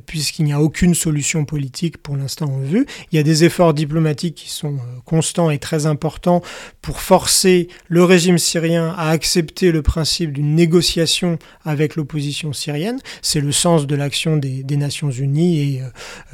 [0.06, 2.86] puisqu'il n'y a aucune solution politique pour l'instant en vue.
[3.10, 6.42] Il y a des efforts diplomatiques qui sont constants et très importants
[6.80, 12.98] pour forcer le régime syrien à accepter le principe d'une négociation avec l'opposition syrienne.
[13.22, 15.82] C'est le sens de l'action des, Nations Unies et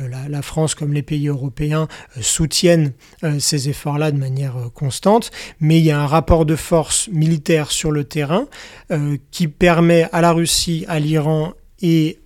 [0.00, 1.86] euh, la, France comme les pays européens
[2.16, 2.92] euh, soutiennent
[3.22, 7.70] euh, ces efforts-là de manière constante, mais il y a un rapport de force militaire
[7.70, 8.46] sur le terrain
[9.30, 12.18] qui permet à la Russie, à l'Iran et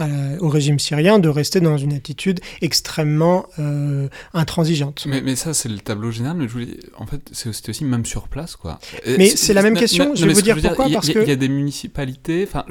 [0.00, 5.06] au régime syrien de rester dans une attitude extrêmement euh, intransigeante.
[5.06, 6.36] Mais, mais ça, c'est le tableau général.
[6.36, 8.78] Mais je voulais, en fait, c'est aussi même sur place, quoi.
[9.06, 10.14] Mais c'est la même question.
[10.14, 10.88] je vais vous dire pourquoi.
[10.90, 12.44] parce que il y a des municipalités.
[12.46, 12.64] Enfin,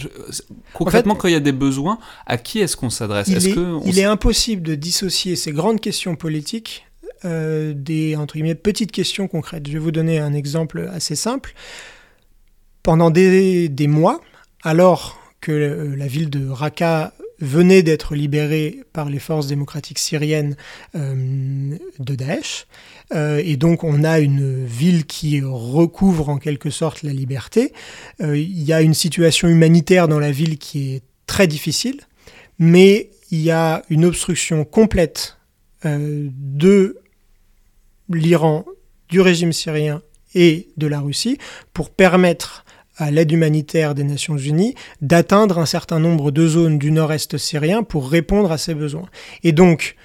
[0.73, 3.27] concrètement, quand il y a des besoins, à qui est-ce qu'on s'adresse?
[3.29, 3.55] Il, est,
[3.85, 6.85] il est impossible de dissocier ces grandes questions politiques
[7.25, 9.65] euh, des entre guillemets petites questions concrètes.
[9.67, 11.53] Je vais vous donner un exemple assez simple.
[12.81, 14.19] Pendant des, des mois,
[14.61, 20.55] alors que euh, la ville de Raqqa venait d'être libérée par les forces démocratiques syriennes
[20.95, 22.65] euh, de Daesh.
[23.13, 27.73] Euh, et donc on a une ville qui recouvre en quelque sorte la liberté.
[28.21, 31.99] il y a une situation humanitaire dans la ville qui est très difficile,
[32.57, 35.37] mais il y a une obstruction complète
[35.83, 36.97] de
[38.09, 38.63] l'Iran,
[39.09, 40.01] du régime syrien
[40.35, 41.37] et de la Russie
[41.73, 42.62] pour permettre
[42.97, 47.83] à l'aide humanitaire des Nations Unies d'atteindre un certain nombre de zones du nord-est syrien
[47.83, 49.09] pour répondre à ces besoins.
[49.43, 49.95] Et donc,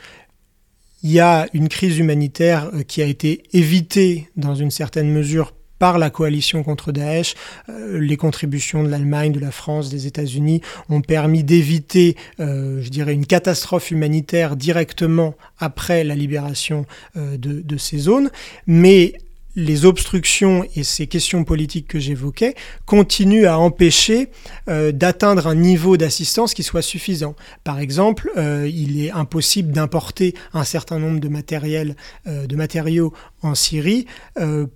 [1.02, 5.54] il y a une crise humanitaire euh, qui a été évitée dans une certaine mesure
[5.78, 7.34] par la coalition contre Daesh.
[7.68, 12.88] Euh, les contributions de l'Allemagne, de la France, des États-Unis ont permis d'éviter, euh, je
[12.88, 16.84] dirais, une catastrophe humanitaire directement après la libération
[17.14, 18.30] de, de, ces zones.
[18.66, 19.12] Mais
[19.58, 22.54] les obstructions et ces questions politiques que j'évoquais
[22.86, 24.28] continuent à empêcher
[24.68, 27.34] euh, d'atteindre un niveau d'assistance qui soit suffisant.
[27.64, 33.54] Par exemple, euh, il est impossible d'importer un certain nombre de euh, de matériaux en
[33.54, 34.06] Syrie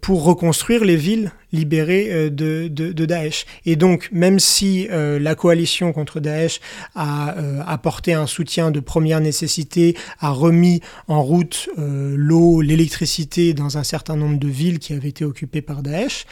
[0.00, 3.46] pour reconstruire les villes libérées de, de, Daesh.
[3.66, 6.60] Et donc, même si la coalition contre Daesh
[6.94, 7.34] a
[7.66, 14.16] apporté un soutien de première nécessité, a remis en route l'eau, l'électricité dans un certain
[14.16, 16.26] nombre de villes, qui avaient été occupées par Daesh.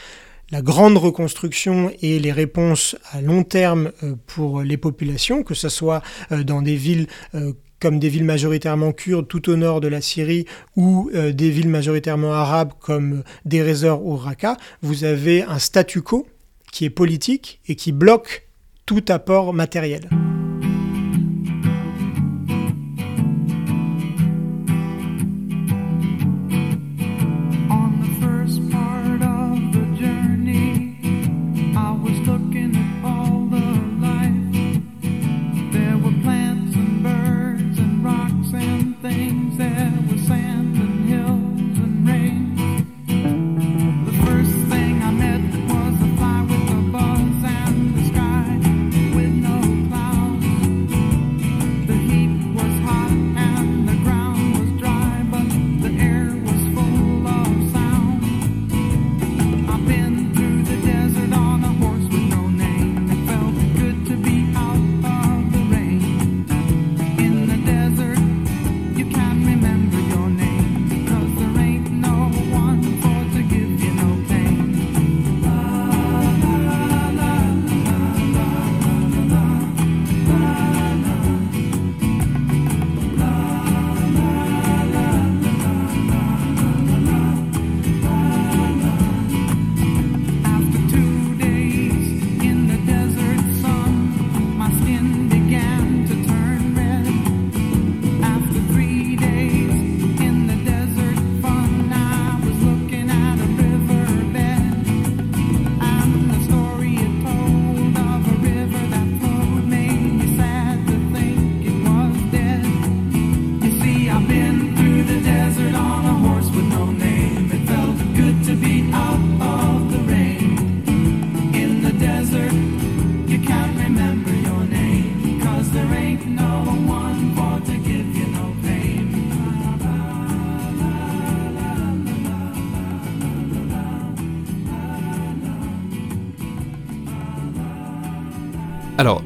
[0.50, 5.68] La grande reconstruction et les réponses à long terme euh, pour les populations, que ce
[5.68, 6.02] soit
[6.32, 7.06] euh, dans des villes
[7.36, 10.44] euh, comme des villes majoritairement kurdes tout au nord de la Syrie
[10.76, 16.26] ou des villes majoritairement arabes comme Derezer ou Raqqa, vous avez un statu quo
[16.72, 18.46] qui est politique et qui bloque
[18.86, 20.08] tout apport matériel.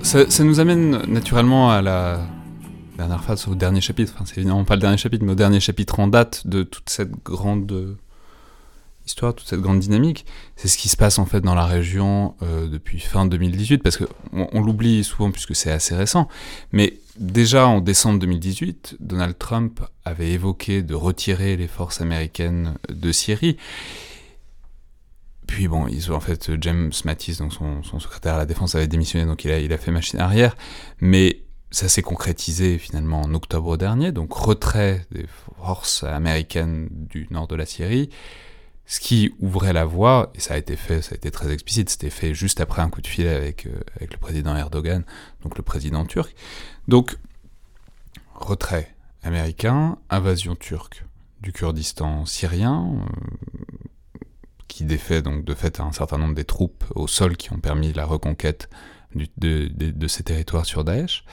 [0.04, 2.20] Ça, nous amène naturellement à la
[2.96, 4.12] dernière phase, au dernier chapitre.
[4.14, 6.90] Enfin, c'est évidemment pas le dernier chapitre, mais au dernier chapitre en date de toute
[6.90, 7.96] cette grande
[9.06, 10.26] histoire, toute cette grande dynamique.
[10.56, 13.96] C'est ce qui se passe en fait dans la région euh, depuis fin 2018, parce
[13.96, 16.28] que on, on l'oublie souvent puisque c'est assez récent.
[16.72, 23.12] Mais déjà en décembre 2018, Donald Trump avait évoqué de retirer les forces américaines de
[23.12, 23.56] Syrie.
[25.46, 28.86] Puis bon, ils ont en fait James Mattis, donc son, secrétaire à la défense, avait
[28.86, 30.56] démissionné, donc il a, fait machine arrière.
[31.00, 35.26] Mais ça s'est concrétisé finalement en octobre dernier, donc retrait des
[35.58, 38.10] forces américaines du nord de la Syrie,
[38.86, 41.90] ce qui ouvrait la voie, et ça a été fait, ça a été très explicite,
[41.90, 45.04] c'était fait juste après un coup de fil avec, euh, le président Erdogan,
[45.42, 46.34] donc le président turc.
[46.86, 47.16] Donc,
[48.34, 51.04] retrait américain, invasion turque
[51.40, 53.63] du Kurdistan syrien, euh,
[54.68, 57.92] qui défait donc de fait un certain nombre des troupes au sol qui ont permis
[57.92, 58.68] la reconquête
[59.36, 61.24] de, ces territoires sur Daesh.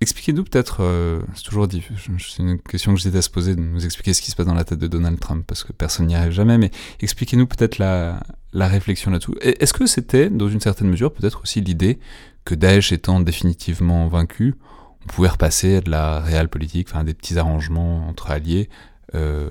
[0.00, 3.84] Expliquez-nous peut-être, euh, c'est toujours c'est une question que j'étais à se poser, de nous
[3.84, 6.16] expliquer ce qui se passe dans la tête de Donald Trump, parce que personne n'y
[6.16, 8.20] arrive jamais, mais expliquez-nous peut-être la,
[8.54, 9.36] réflexion là-dessous.
[9.40, 12.00] Est-ce que c'était, dans une certaine mesure, peut-être aussi l'idée
[12.44, 14.56] que Daesh étant définitivement vaincu,
[15.04, 18.68] on pouvait repasser à de la réelle politique, enfin des petits arrangements entre alliés,
[19.14, 19.50] euh,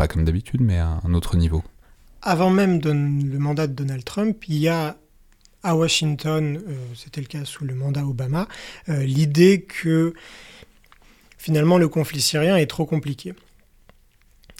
[0.00, 1.62] pas comme d'habitude, mais à un autre niveau.
[2.22, 4.96] Avant même le mandat de Donald Trump, il y a
[5.62, 8.48] à Washington, euh, c'était le cas sous le mandat Obama,
[8.88, 10.14] euh, l'idée que
[11.36, 13.34] finalement le conflit syrien est trop compliqué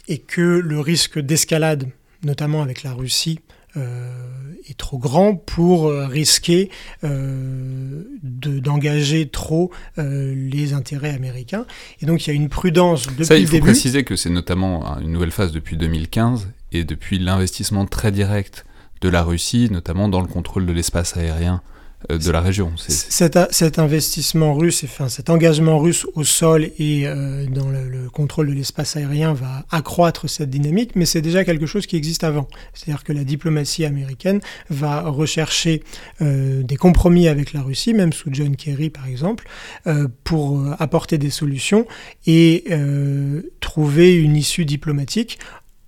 [0.07, 1.89] et que le risque d'escalade,
[2.23, 3.39] notamment avec la Russie,
[3.75, 6.69] est trop grand pour euh, risquer
[7.03, 11.65] euh, d'engager trop euh, les intérêts américains.
[12.01, 13.65] Et donc il y a une prudence depuis Ça, il le faut début.
[13.67, 18.65] préciser que c'est notamment une nouvelle phase depuis 2015 et depuis l'investissement très direct
[19.01, 22.71] de la Russie, notamment dans le contrôle de l'espace aérien euh, de la région.
[22.77, 28.09] Cet, cet, investissement russe, enfin cet engagement russe au sol et euh, dans le, le,
[28.09, 32.23] contrôle de l'espace aérien va accroître cette dynamique, mais c'est déjà quelque chose qui existe
[32.23, 32.47] avant.
[32.73, 35.83] C'est-à-dire que la diplomatie américaine va rechercher
[36.21, 39.47] euh, des compromis avec la Russie, même sous John Kerry par exemple,
[39.87, 41.85] euh, pour apporter des solutions
[42.25, 45.39] et euh, trouver une issue diplomatique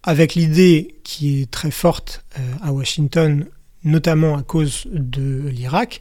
[0.03, 2.26] avec l'idée qui est très forte
[2.61, 3.45] à Washington
[3.84, 6.00] notamment à cause de l'Irak,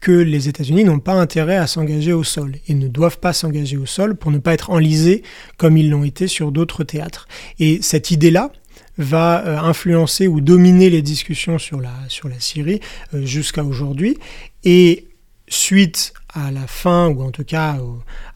[0.00, 3.76] que les États-Unis n'ont pas intérêt à s'engager au sol et ne doivent pas s'engager
[3.76, 5.22] au sol pour ne pas être enlisés
[5.58, 7.28] comme ils l'ont été sur d'autres théâtres.
[7.58, 8.50] Et cette idée-là
[8.96, 12.80] va euh, influencer ou dominer les discussions sur la, sur la Syrie
[13.14, 14.18] euh, jusqu'à aujourd'hui.
[14.64, 15.06] Et
[15.48, 17.78] suite à la fin, ou en tout cas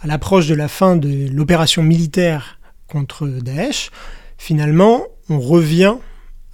[0.01, 3.91] à l'approche de la fin de l'opération militaire contre Daesh,
[4.37, 5.97] finalement, on revient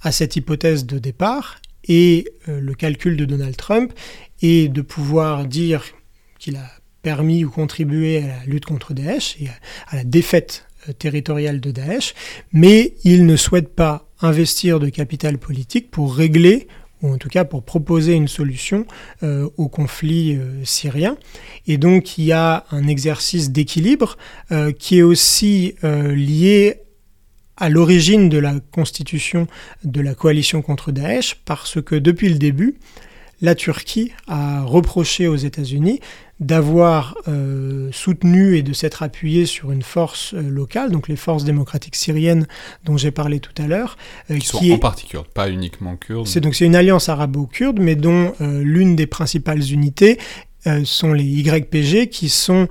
[0.01, 3.93] à cette hypothèse de départ et euh, le calcul de Donald Trump
[4.41, 5.83] est de pouvoir dire
[6.39, 6.69] qu'il a
[7.01, 9.47] permis ou contribué à la lutte contre Daesh et
[9.87, 12.13] à la défaite euh, territoriale de Daesh,
[12.53, 16.67] mais il ne souhaite pas investir de capital politique pour régler
[17.01, 18.85] ou en tout cas pour proposer une solution
[19.23, 21.17] euh, au conflit syrien.
[21.65, 24.17] Et donc il y a un exercice d'équilibre
[24.77, 26.81] qui est aussi lié
[27.61, 29.47] à l'origine de la constitution
[29.83, 32.75] de la coalition contre Daesh, parce que depuis le début,
[33.39, 35.99] la Turquie a reproché aux États-Unis
[36.39, 41.43] d'avoir euh, soutenu et de s'être appuyé sur une force euh, locale, donc les forces
[41.43, 42.47] démocratiques syriennes
[42.83, 43.95] dont j'ai parlé tout à l'heure.
[44.31, 46.25] Euh, qui, qui sont est, en partie kurdes, pas uniquement kurdes.
[46.25, 50.17] C'est donc c'est une alliance arabo-kurde, mais dont l'une des principales unités
[50.83, 52.67] sont les YPG, qui sont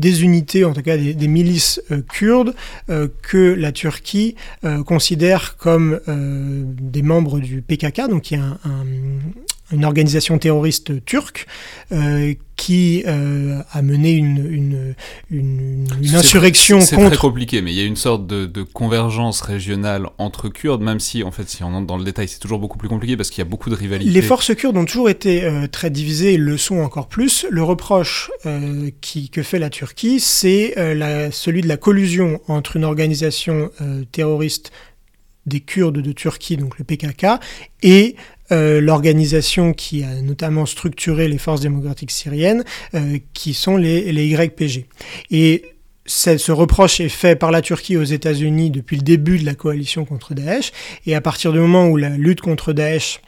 [0.00, 2.54] des unités, en tout cas des, milices euh, kurdes,
[2.88, 4.34] euh, que la Turquie
[4.64, 8.84] euh, considère comme des membres du PKK, donc qui est un, un,
[9.72, 11.46] une organisation terroriste turque
[11.92, 14.94] euh, qui euh, a mené une, une,
[15.30, 17.08] une, une insurrection c'est, contre...
[17.08, 20.82] C'est très compliqué, mais il y a une sorte de, de, convergence régionale entre Kurdes,
[20.82, 23.16] même si, en fait, si on entre dans le détail, c'est toujours beaucoup plus compliqué
[23.16, 24.10] parce qu'il y a beaucoup de rivalités.
[24.10, 27.46] Les forces kurdes ont toujours été euh, très divisées et le sont encore plus.
[27.50, 28.30] Le reproche
[29.00, 30.74] qui, que fait la Turquie, c'est
[31.32, 33.70] celui de la collusion entre une organisation
[34.12, 34.70] terroriste
[35.46, 37.26] des Kurdes de Turquie, donc le PKK,
[37.82, 38.16] et
[38.52, 44.26] euh, l'organisation qui a notamment structuré les forces démocratiques syriennes, euh, qui sont les, les
[44.26, 44.86] YPG.
[45.30, 45.64] Et
[46.06, 50.04] ce reproche est fait par la Turquie aux États-Unis depuis le début de la coalition
[50.04, 50.72] contre Daesh,
[51.06, 53.20] et à partir du moment où la lutte contre Daesh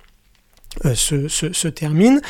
[0.85, 2.21] euh, se, se, se, termine,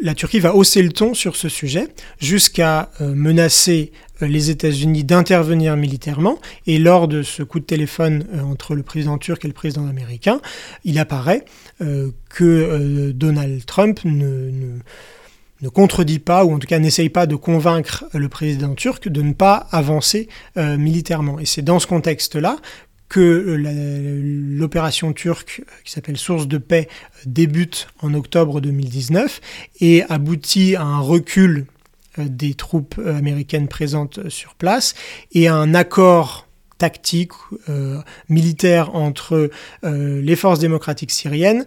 [0.00, 1.88] la Turquie va hausser le ton sur ce sujet
[2.20, 6.38] jusqu'à menacer les États-Unis d'intervenir militairement.
[6.66, 10.40] Et lors de ce coup de téléphone entre le président turc et le président américain,
[10.84, 11.44] il apparaît
[12.28, 14.78] que Donald Trump ne,
[15.72, 19.32] contredit pas, ou en tout cas n'essaye pas de convaincre le président turc de ne
[19.32, 21.38] pas avancer militairement.
[21.38, 22.56] Et c'est dans ce contexte-là
[23.08, 23.56] que
[24.58, 26.88] l'opération turque qui s'appelle Source de paix
[27.24, 29.40] débute en octobre 2019
[29.80, 31.77] et aboutit à un recul euh,
[32.26, 34.94] des troupes euh, américaines présentes sur place
[35.32, 36.46] et un accord
[36.78, 37.32] tactique
[37.68, 39.50] euh, militaire entre
[39.82, 41.66] les forces démocratiques syriennes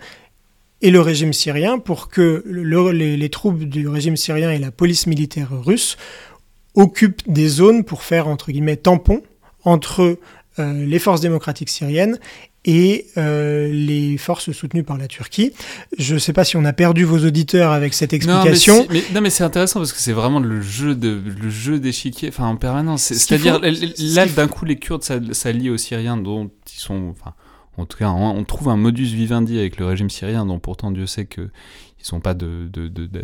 [0.81, 5.49] et le régime syrien pour que les, troupes du régime syrien et la police militaire
[5.51, 5.97] russe
[6.75, 9.21] occupent des zones pour faire entre guillemets tampon
[9.63, 10.17] entre
[10.59, 12.19] euh, les forces démocratiques syriennes
[12.65, 15.51] et euh, les forces soutenues par la Turquie.
[15.97, 18.87] Je ne sais pas si on a perdu vos auditeurs avec cette explication.
[19.13, 22.45] Non, mais, c'est intéressant parce que c'est vraiment le jeu de le jeu d'échiquier, enfin
[22.45, 23.01] en permanence.
[23.01, 27.33] C'est-à-dire là, d'un coup, les Kurdes s'allient aux Syriens, dont ils sont, enfin,
[27.77, 31.07] en tout cas, on, trouve un modus vivendi avec le régime syrien, dont pourtant Dieu
[31.07, 31.49] sait que
[31.99, 32.69] ils sont pas de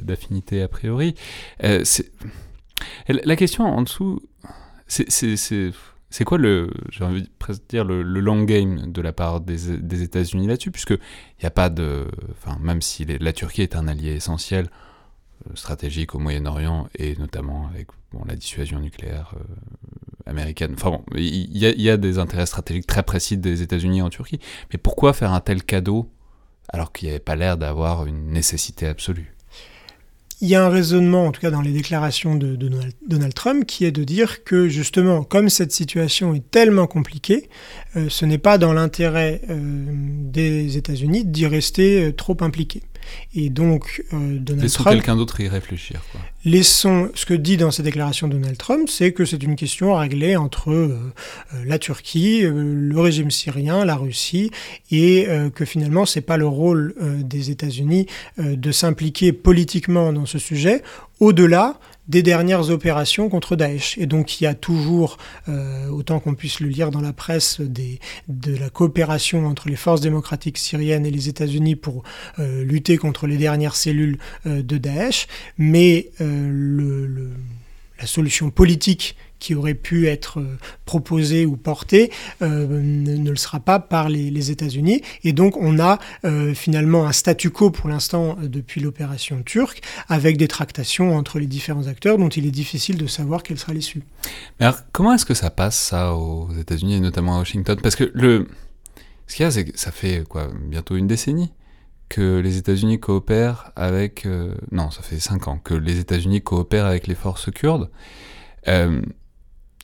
[0.02, 1.16] d'affinité a priori.
[1.64, 1.84] Euh,
[3.08, 4.22] la question en dessous,
[4.88, 5.72] c'est
[6.10, 7.30] c'est quoi le, j'ai envie de
[7.68, 11.70] dire le, long game de la part des, États-Unis là-dessus, puisque il n'y a pas
[11.70, 14.70] de, enfin même si la Turquie est un allié essentiel
[15.47, 17.88] euh, stratégique au Moyen-Orient et notamment avec
[18.26, 20.76] la dissuasion nucléaire euh, américaine.
[21.16, 24.39] Il y, y, a des intérêts stratégiques très précis des États-Unis en Turquie,
[24.72, 26.10] mais pourquoi faire un tel cadeau
[26.70, 29.37] alors qu'il n'y avait pas l'air d'avoir une nécessité absolue?
[30.40, 33.86] Il y a un raisonnement, en tout cas dans les déclarations de, Donald, Trump, qui
[33.86, 37.50] est de dire que justement, comme cette situation est tellement compliquée,
[37.96, 42.84] euh, ce n'est pas dans l'intérêt euh, des États-Unis d'y rester euh, trop impliqués.
[43.36, 46.01] Et donc, euh, Donald Laissons quelqu'un d'autre y réfléchir.
[46.12, 46.22] Quoi.
[46.45, 50.01] Laissons, ce que dit dans ses déclarations Donald Trump, c'est que c'est une question à
[50.01, 51.14] régler entre euh,
[51.53, 54.51] euh, la Turquie, le régime syrien, la Russie,
[54.91, 60.84] et que finalement, c'est pas le rôle des États-Unis de s'impliquer politiquement dans ce sujet,
[61.20, 63.97] au-delà des dernières opérations contre Daesh.
[63.97, 65.18] Et donc il y a toujours,
[65.49, 70.01] euh, autant qu'on puisse le lire dans la presse, de la coopération entre les forces
[70.01, 72.03] démocratiques syriennes et les États-Unis pour
[72.39, 75.28] euh, lutter contre les dernières cellules euh, de Daesh.
[75.58, 82.12] Mais la solution politique qui aurait pu être euh, proposé ou porté
[82.42, 85.02] euh, ne, le sera pas par les, États-Unis.
[85.24, 90.38] Et donc on a euh, finalement un statu quo pour l'instant depuis l'opération turque, avec
[90.38, 94.04] des tractations entre les différents acteurs dont il est difficile de savoir quelle sera l'issue.
[94.60, 97.80] Mais alors comment est-ce que ça passe ça aux États-Unis et notamment à Washington?
[97.82, 98.48] Parce que le...
[99.28, 101.52] ce qu'il y a, c'est que ça fait quoi bientôt une décennie
[102.10, 104.26] que les États-Unis coopèrent avec...
[104.72, 107.90] non, ça fait cinq ans que les États-Unis coopèrent avec les forces kurdes.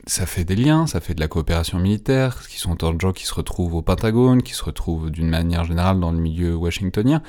[0.06, 3.12] Ça fait des liens, ça fait de la coopération militaire, qui sont autant de gens
[3.12, 7.22] qui se retrouvent au Pentagone, qui se retrouvent d'une manière générale dans le milieu washingtonien.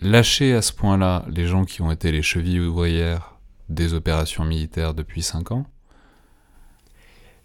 [0.00, 3.38] Lâcher à ce point-là les gens qui ont été les chevilles ouvrières
[3.68, 5.66] des opérations militaires depuis cinq ans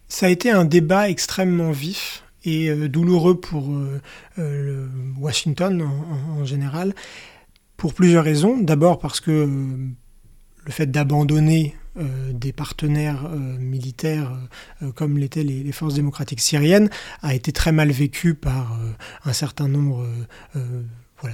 [0.08, 4.00] Ça a été un débat extrêmement vif et euh, douloureux pour euh,
[4.38, 4.86] euh,
[5.18, 6.94] Washington en, général,
[7.76, 8.58] pour plusieurs raisons.
[8.58, 9.30] D'abord parce que
[10.64, 14.36] le fait d'abandonner des partenaires euh, militaires
[14.82, 16.90] euh, comme l'étaient les, forces démocratiques syriennes
[17.22, 18.78] a été très mal vécu par
[19.24, 20.06] un certain nombre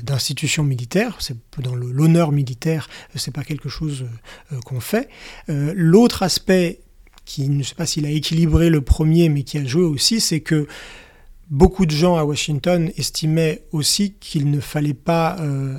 [0.02, 1.16] d'institutions militaires.
[1.18, 4.06] C'est dans l'honneur militaire, c'est pas quelque chose
[4.64, 5.08] qu'on fait.
[5.48, 6.80] L'autre aspect
[7.26, 10.40] qui ne sais pas s'il a équilibré le premier, mais qui a joué aussi, c'est
[10.40, 10.66] que
[11.50, 15.36] Beaucoup de gens à Washington estimaient aussi qu'il ne fallait pas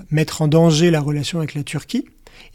[0.10, 2.06] mettre en danger la relation avec la Turquie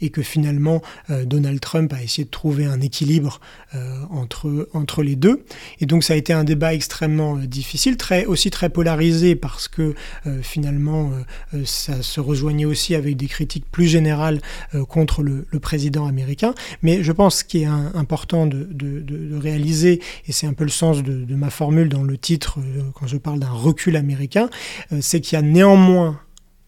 [0.01, 3.39] et que finalement euh, Donald Trump a essayé de trouver un équilibre
[3.75, 5.45] euh, entre, entre les deux.
[5.79, 9.67] Et donc ça a été un débat extrêmement euh, difficile, très, aussi très polarisé parce
[9.67, 9.95] que
[10.41, 11.11] finalement
[11.65, 14.41] ça se rejoignait aussi avec des critiques plus générales
[14.89, 16.53] contre le, président américain.
[16.81, 20.69] Mais je pense qu'il est important de, de, de, réaliser, et c'est un peu le
[20.69, 22.59] sens de, ma formule dans le titre
[22.93, 24.49] quand je parle d'un recul américain,
[25.01, 26.19] c'est qu'il y a néanmoins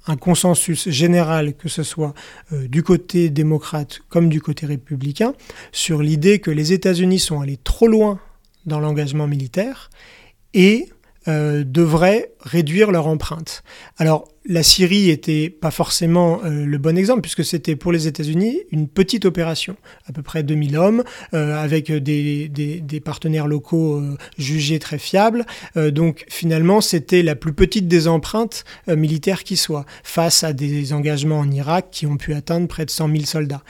[0.07, 2.13] un consensus général, que ce soit
[2.53, 5.33] euh, du côté démocrate comme du côté républicain,
[5.71, 8.19] sur l'idée que les États-Unis sont allés trop loin
[8.65, 9.89] dans l'engagement militaire
[10.53, 10.89] et
[11.27, 13.63] euh, devraient réduire leur empreinte.
[14.45, 18.87] La Syrie était pas forcément euh, le bon exemple, puisque c'était pour les États-Unis une
[18.87, 19.75] petite opération,
[20.07, 25.45] à peu près 2000 hommes, euh, avec des, partenaires locaux euh, jugés très fiables.
[25.75, 31.39] donc finalement, c'était la plus petite des empreintes militaires qui soit, face à des engagements
[31.39, 33.63] en Irak qui ont pu atteindre près de 100 000 soldats.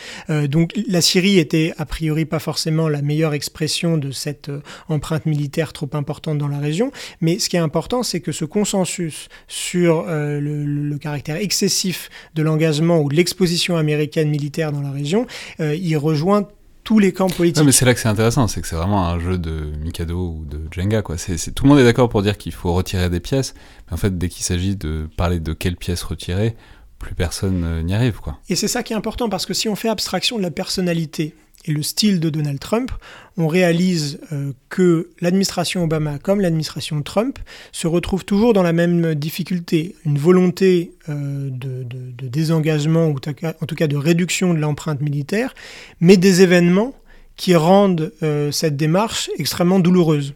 [0.48, 4.52] donc la Syrie était a priori pas forcément la meilleure expression de cette
[4.88, 6.92] empreinte militaire trop importante dans la région,
[7.22, 12.44] mais ce qui est important, c'est que ce consensus sur le le, caractère excessif de
[12.44, 15.26] l'engagement ou de l'exposition américaine militaire dans la région,
[15.60, 16.48] euh, il rejoint
[16.84, 17.64] tous les camps politiques.
[17.64, 20.46] mais c'est là que c'est intéressant, c'est que c'est vraiment un jeu de Mikado ou
[20.46, 21.02] de Jenga.
[21.02, 21.18] Quoi.
[21.18, 23.54] C'est, tout le monde est d'accord pour dire qu'il faut retirer des pièces,
[23.88, 26.56] mais en fait, dès qu'il s'agit de parler de quelles pièces retirer,
[26.98, 28.20] plus personne euh, n'y arrive.
[28.20, 28.40] Quoi.
[28.50, 31.34] Et c'est ça qui est important, parce que si on fait abstraction de la personnalité
[31.66, 32.92] et le style de Donald Trump,
[33.38, 37.40] on réalise euh, que l'administration Obama comme l'administration Trump
[37.72, 41.86] se retrouvent toujours dans la même difficulté, une volonté euh, de,
[42.28, 45.54] désengagement ou en tout cas de réduction de l'empreinte militaire,
[46.00, 46.94] mais des événements
[47.36, 50.34] qui rendent euh, cette démarche extrêmement douloureuse.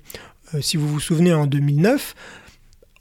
[0.61, 2.15] si vous vous souvenez, en 2009,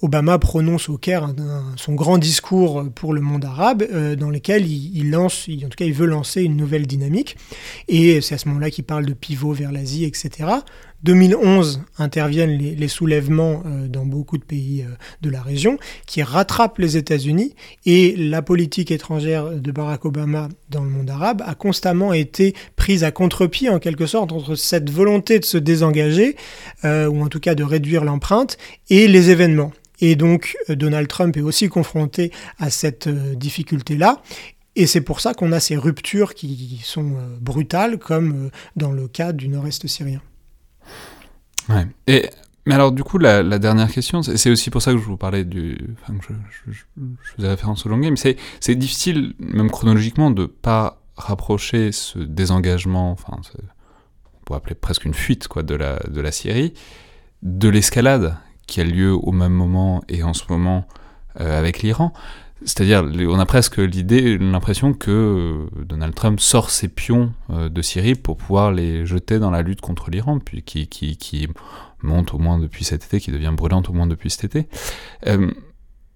[0.03, 1.33] Obama prononce au Caire
[1.77, 5.85] son grand discours pour le monde arabe, euh, dans lequel il, lance, en tout cas,
[5.85, 7.37] il veut lancer une nouvelle dynamique.
[7.87, 10.49] Et c'est à ce moment-là qu'il parle de pivot vers l'Asie, etc.
[11.05, 16.79] 2011 interviennent les, soulèvements euh, dans beaucoup de pays euh, de la région qui rattrapent
[16.79, 17.55] les États-Unis
[17.87, 23.03] et la politique étrangère de Barack Obama dans le monde arabe a constamment été prise
[23.03, 26.37] à contre-pied en quelque sorte entre cette volonté de se désengager
[26.85, 28.57] ou en tout cas de réduire l'empreinte
[28.89, 29.73] et les événements.
[30.03, 34.21] Et donc euh, Donald Trump est aussi confronté à cette euh, difficulté-là.
[34.75, 39.07] Et c'est pour ça qu'on a ces ruptures qui sont euh, brutales, comme dans le
[39.07, 40.21] cas du nord-est syrien.
[41.69, 41.87] Ouais.
[42.07, 42.29] Et,
[42.67, 45.45] mais alors, du coup, la, dernière question, c'est aussi pour ça que je vous parlais
[45.45, 45.79] du.
[46.01, 46.15] Enfin,
[46.69, 46.73] je,
[47.37, 48.17] faisais référence au long game.
[48.17, 55.15] C'est difficile, même chronologiquement, de pas rapprocher ce désengagement, enfin, on pourrait appeler presque une
[55.15, 56.73] fuite quoi, de, la, de la Syrie,
[57.43, 58.37] de l'escalade
[58.67, 60.87] qui a lieu au même moment et en ce moment
[61.41, 62.13] euh, avec l'Iran.
[62.65, 67.83] C'est-à-dire, on a presque l'idée, l'impression que euh, Donald Trump sort ses pions euh, de
[67.83, 71.49] Syrie pour pouvoir les jeter dans la lutte contre l'Iran, puis qui, qui,
[72.03, 74.69] monte au moins depuis cet été, qui devient brûlante au moins depuis cet été.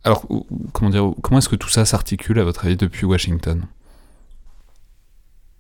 [0.05, 0.27] alors,
[0.73, 3.67] comment dire, comment est-ce que tout ça s'articule à votre avis depuis Washington?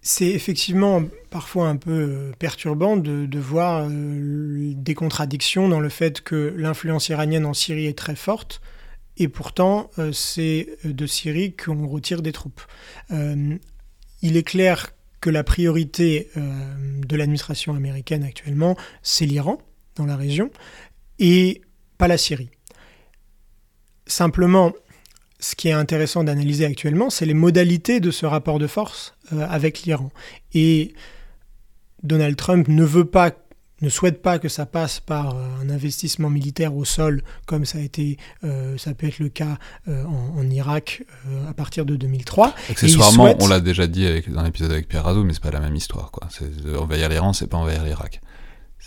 [0.06, 6.20] C'est effectivement parfois un peu euh, perturbant de, voir euh, des contradictions dans le fait
[6.20, 8.60] que l'influence iranienne en Syrie est très forte,
[9.16, 12.62] et pourtant euh, c'est de Syrie qu'on retire des troupes.
[13.10, 19.58] il est clair que la priorité de l'administration américaine actuellement, c'est l'Iran
[19.96, 20.50] dans la région,
[21.18, 21.62] et
[21.98, 22.50] pas la Syrie.
[24.06, 24.72] Simplement,
[25.38, 29.46] ce qui est intéressant d'analyser actuellement, c'est les modalités de ce rapport de force euh,
[29.48, 30.10] avec l'Iran.
[30.54, 30.94] Et
[32.02, 33.32] Donald Trump ne veut pas
[33.82, 37.76] ne souhaite pas que ça passe par euh, un investissement militaire au sol, comme ça
[37.76, 41.04] a été, euh, ça peut être le cas en, Irak
[41.46, 42.54] à partir de 2003.
[42.70, 45.60] Accessoirement, on l'a déjà dit avec, dans l'épisode avec Pierre Razou, mais c'est pas la
[45.60, 46.10] même histoire.
[46.10, 46.26] Quoi.
[46.78, 48.22] Envahir l'Iran, c'est pas envahir l'Irak.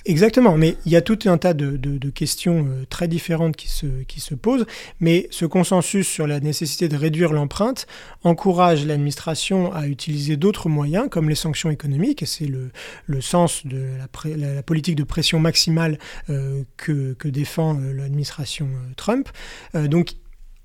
[0.06, 4.36] Exactement, mais il y a tout un tas de, questions euh, très différentes qui se,
[4.36, 4.66] posent,
[5.00, 7.86] mais ce consensus sur la nécessité de réduire l'empreinte
[8.24, 13.86] encourage l'administration à utiliser d'autres moyens, comme les sanctions économiques, et c'est le, sens de
[13.98, 19.30] la, politique de pression maximale euh, que, que, défend euh, l'administration Trump.
[19.74, 20.16] donc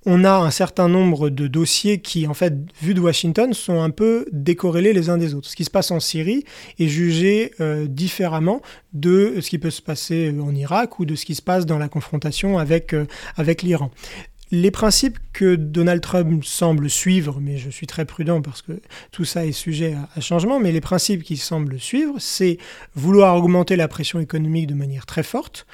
[0.06, 3.90] on a un certain nombre de dossiers qui, en fait, vus de Washington, sont un
[3.90, 5.48] peu décorrélés les uns des autres.
[5.48, 6.44] Ce qui se passe en Syrie
[6.78, 8.60] est jugé euh, différemment
[8.92, 11.64] de ce qui peut se passer euh, en Irak ou de ce qui se passe
[11.64, 13.06] dans la confrontation avec, euh,
[13.36, 13.90] avec l'Iran.
[14.50, 18.72] Les principes que Donald Trump semble suivre, mais je suis très prudent parce que
[19.10, 22.58] tout ça est sujet à, à changement, mais les principes qu'il semble suivre, c'est
[22.94, 25.66] vouloir augmenter la pression économique de manière très forte,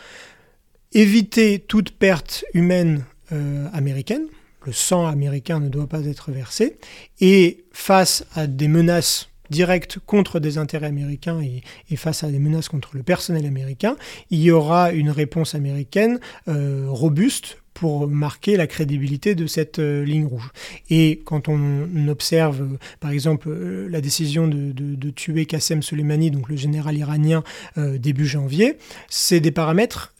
[0.92, 4.26] éviter toute perte humaine euh, américaine.
[4.66, 6.78] Le sang américain ne doit pas être versé.
[7.20, 12.68] Et face à des menaces directes contre des intérêts américains et, face à des menaces
[12.68, 13.96] contre le personnel américain,
[14.30, 20.04] il y aura une réponse américaine euh, robuste pour marquer la crédibilité de cette euh,
[20.04, 20.50] ligne rouge.
[20.90, 26.48] Et quand on observe, euh, par exemple, euh, la décision de, tuer Qassem Soleimani, donc
[26.48, 27.42] le général iranien,
[27.76, 28.78] début janvier,
[29.08, 30.14] c'est des paramètres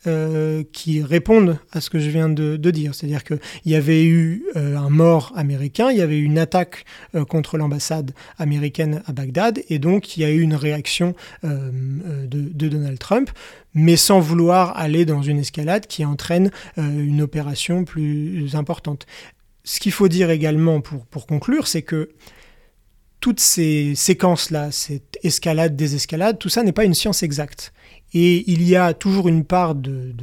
[0.73, 2.95] qui répondent à ce que je viens de, dire.
[2.95, 6.85] C'est-à-dire qu'il y avait eu un mort américain, il y avait eu une attaque
[7.29, 11.15] contre l'ambassade américaine à Bagdad, et donc il y a eu une réaction
[11.45, 13.31] de Donald Trump
[13.75, 19.07] mais sans vouloir aller dans une escalade qui entraîne euh, une opération plus importante.
[19.65, 22.11] ce qu'il faut dire également pour, pour conclure, c'est que
[23.21, 27.73] toutes ces séquences-là, cette escalade, désescalade, tout ça n'est pas une science exacte.
[28.15, 30.15] Et il y a toujours une part de,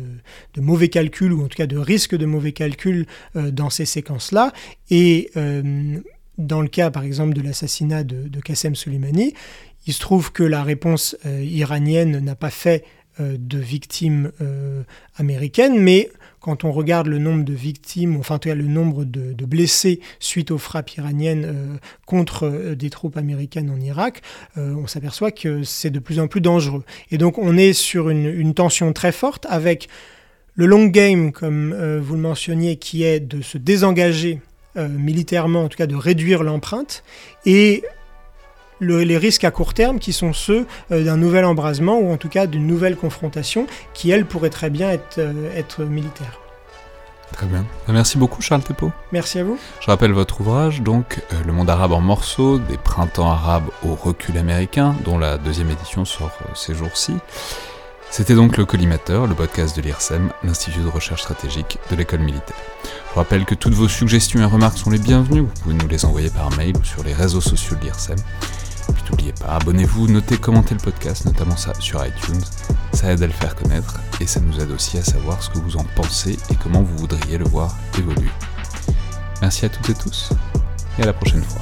[0.57, 3.05] mauvais calcul, ou en tout cas de risque de mauvais calcul
[3.35, 4.51] euh, dans ces séquences-là.
[4.89, 5.99] Et euh,
[6.39, 9.33] dans le cas, par exemple, de l'assassinat de, de Soleimani,
[9.85, 12.83] il se trouve que la réponse iranienne n'a pas fait
[13.19, 14.31] de victimes
[15.17, 16.09] américaines, mais
[16.47, 20.91] quand on regarde le nombre de victimes, enfin le nombre de, blessés suite aux frappes
[20.95, 24.21] iraniennes euh, contre euh, des troupes américaines en Irak,
[24.57, 26.85] euh, on s'aperçoit que c'est de plus en plus dangereux.
[27.11, 29.89] Et donc on est sur une, tension très forte avec
[30.55, 34.39] le long game, comme vous le mentionniez, qui est de se désengager
[34.75, 37.03] militairement, en tout cas de réduire l'empreinte,
[37.45, 37.83] et
[38.79, 42.29] les risques à court terme qui sont ceux euh, d'un nouvel embrasement ou en tout
[42.29, 46.39] cas d'une nouvelle confrontation qui, elle, pourrait très bien être, euh, être militaire.
[47.33, 47.65] Très bien.
[47.89, 48.91] Merci beaucoup Charles Tepo.
[49.11, 49.59] Merci à vous.
[49.81, 53.95] Je rappelle votre ouvrage, donc euh, Le monde arabe en morceaux, des printemps arabes au
[53.95, 57.13] recul américain, dont la deuxième édition sort ces jours-ci.
[58.09, 62.55] C'était donc le Collimateur, le podcast de l'IRSEM, l'Institut de recherche stratégique de l'école militaire.
[63.11, 66.05] Je rappelle que toutes vos suggestions et remarques sont les bienvenues, vous pouvez nous les
[66.05, 68.17] envoyer par mail ou sur les réseaux sociaux de l'IRSEM.
[68.93, 72.41] Puis n'oubliez pas, abonnez-vous, notez, commentez le podcast, notamment ça sur iTunes.
[72.93, 75.59] Ça aide à le faire connaître et ça nous aide aussi à savoir ce que
[75.59, 78.31] vous en pensez et comment vous voudriez le voir évoluer.
[79.41, 80.31] Merci à toutes et tous
[80.97, 81.61] et à la prochaine fois.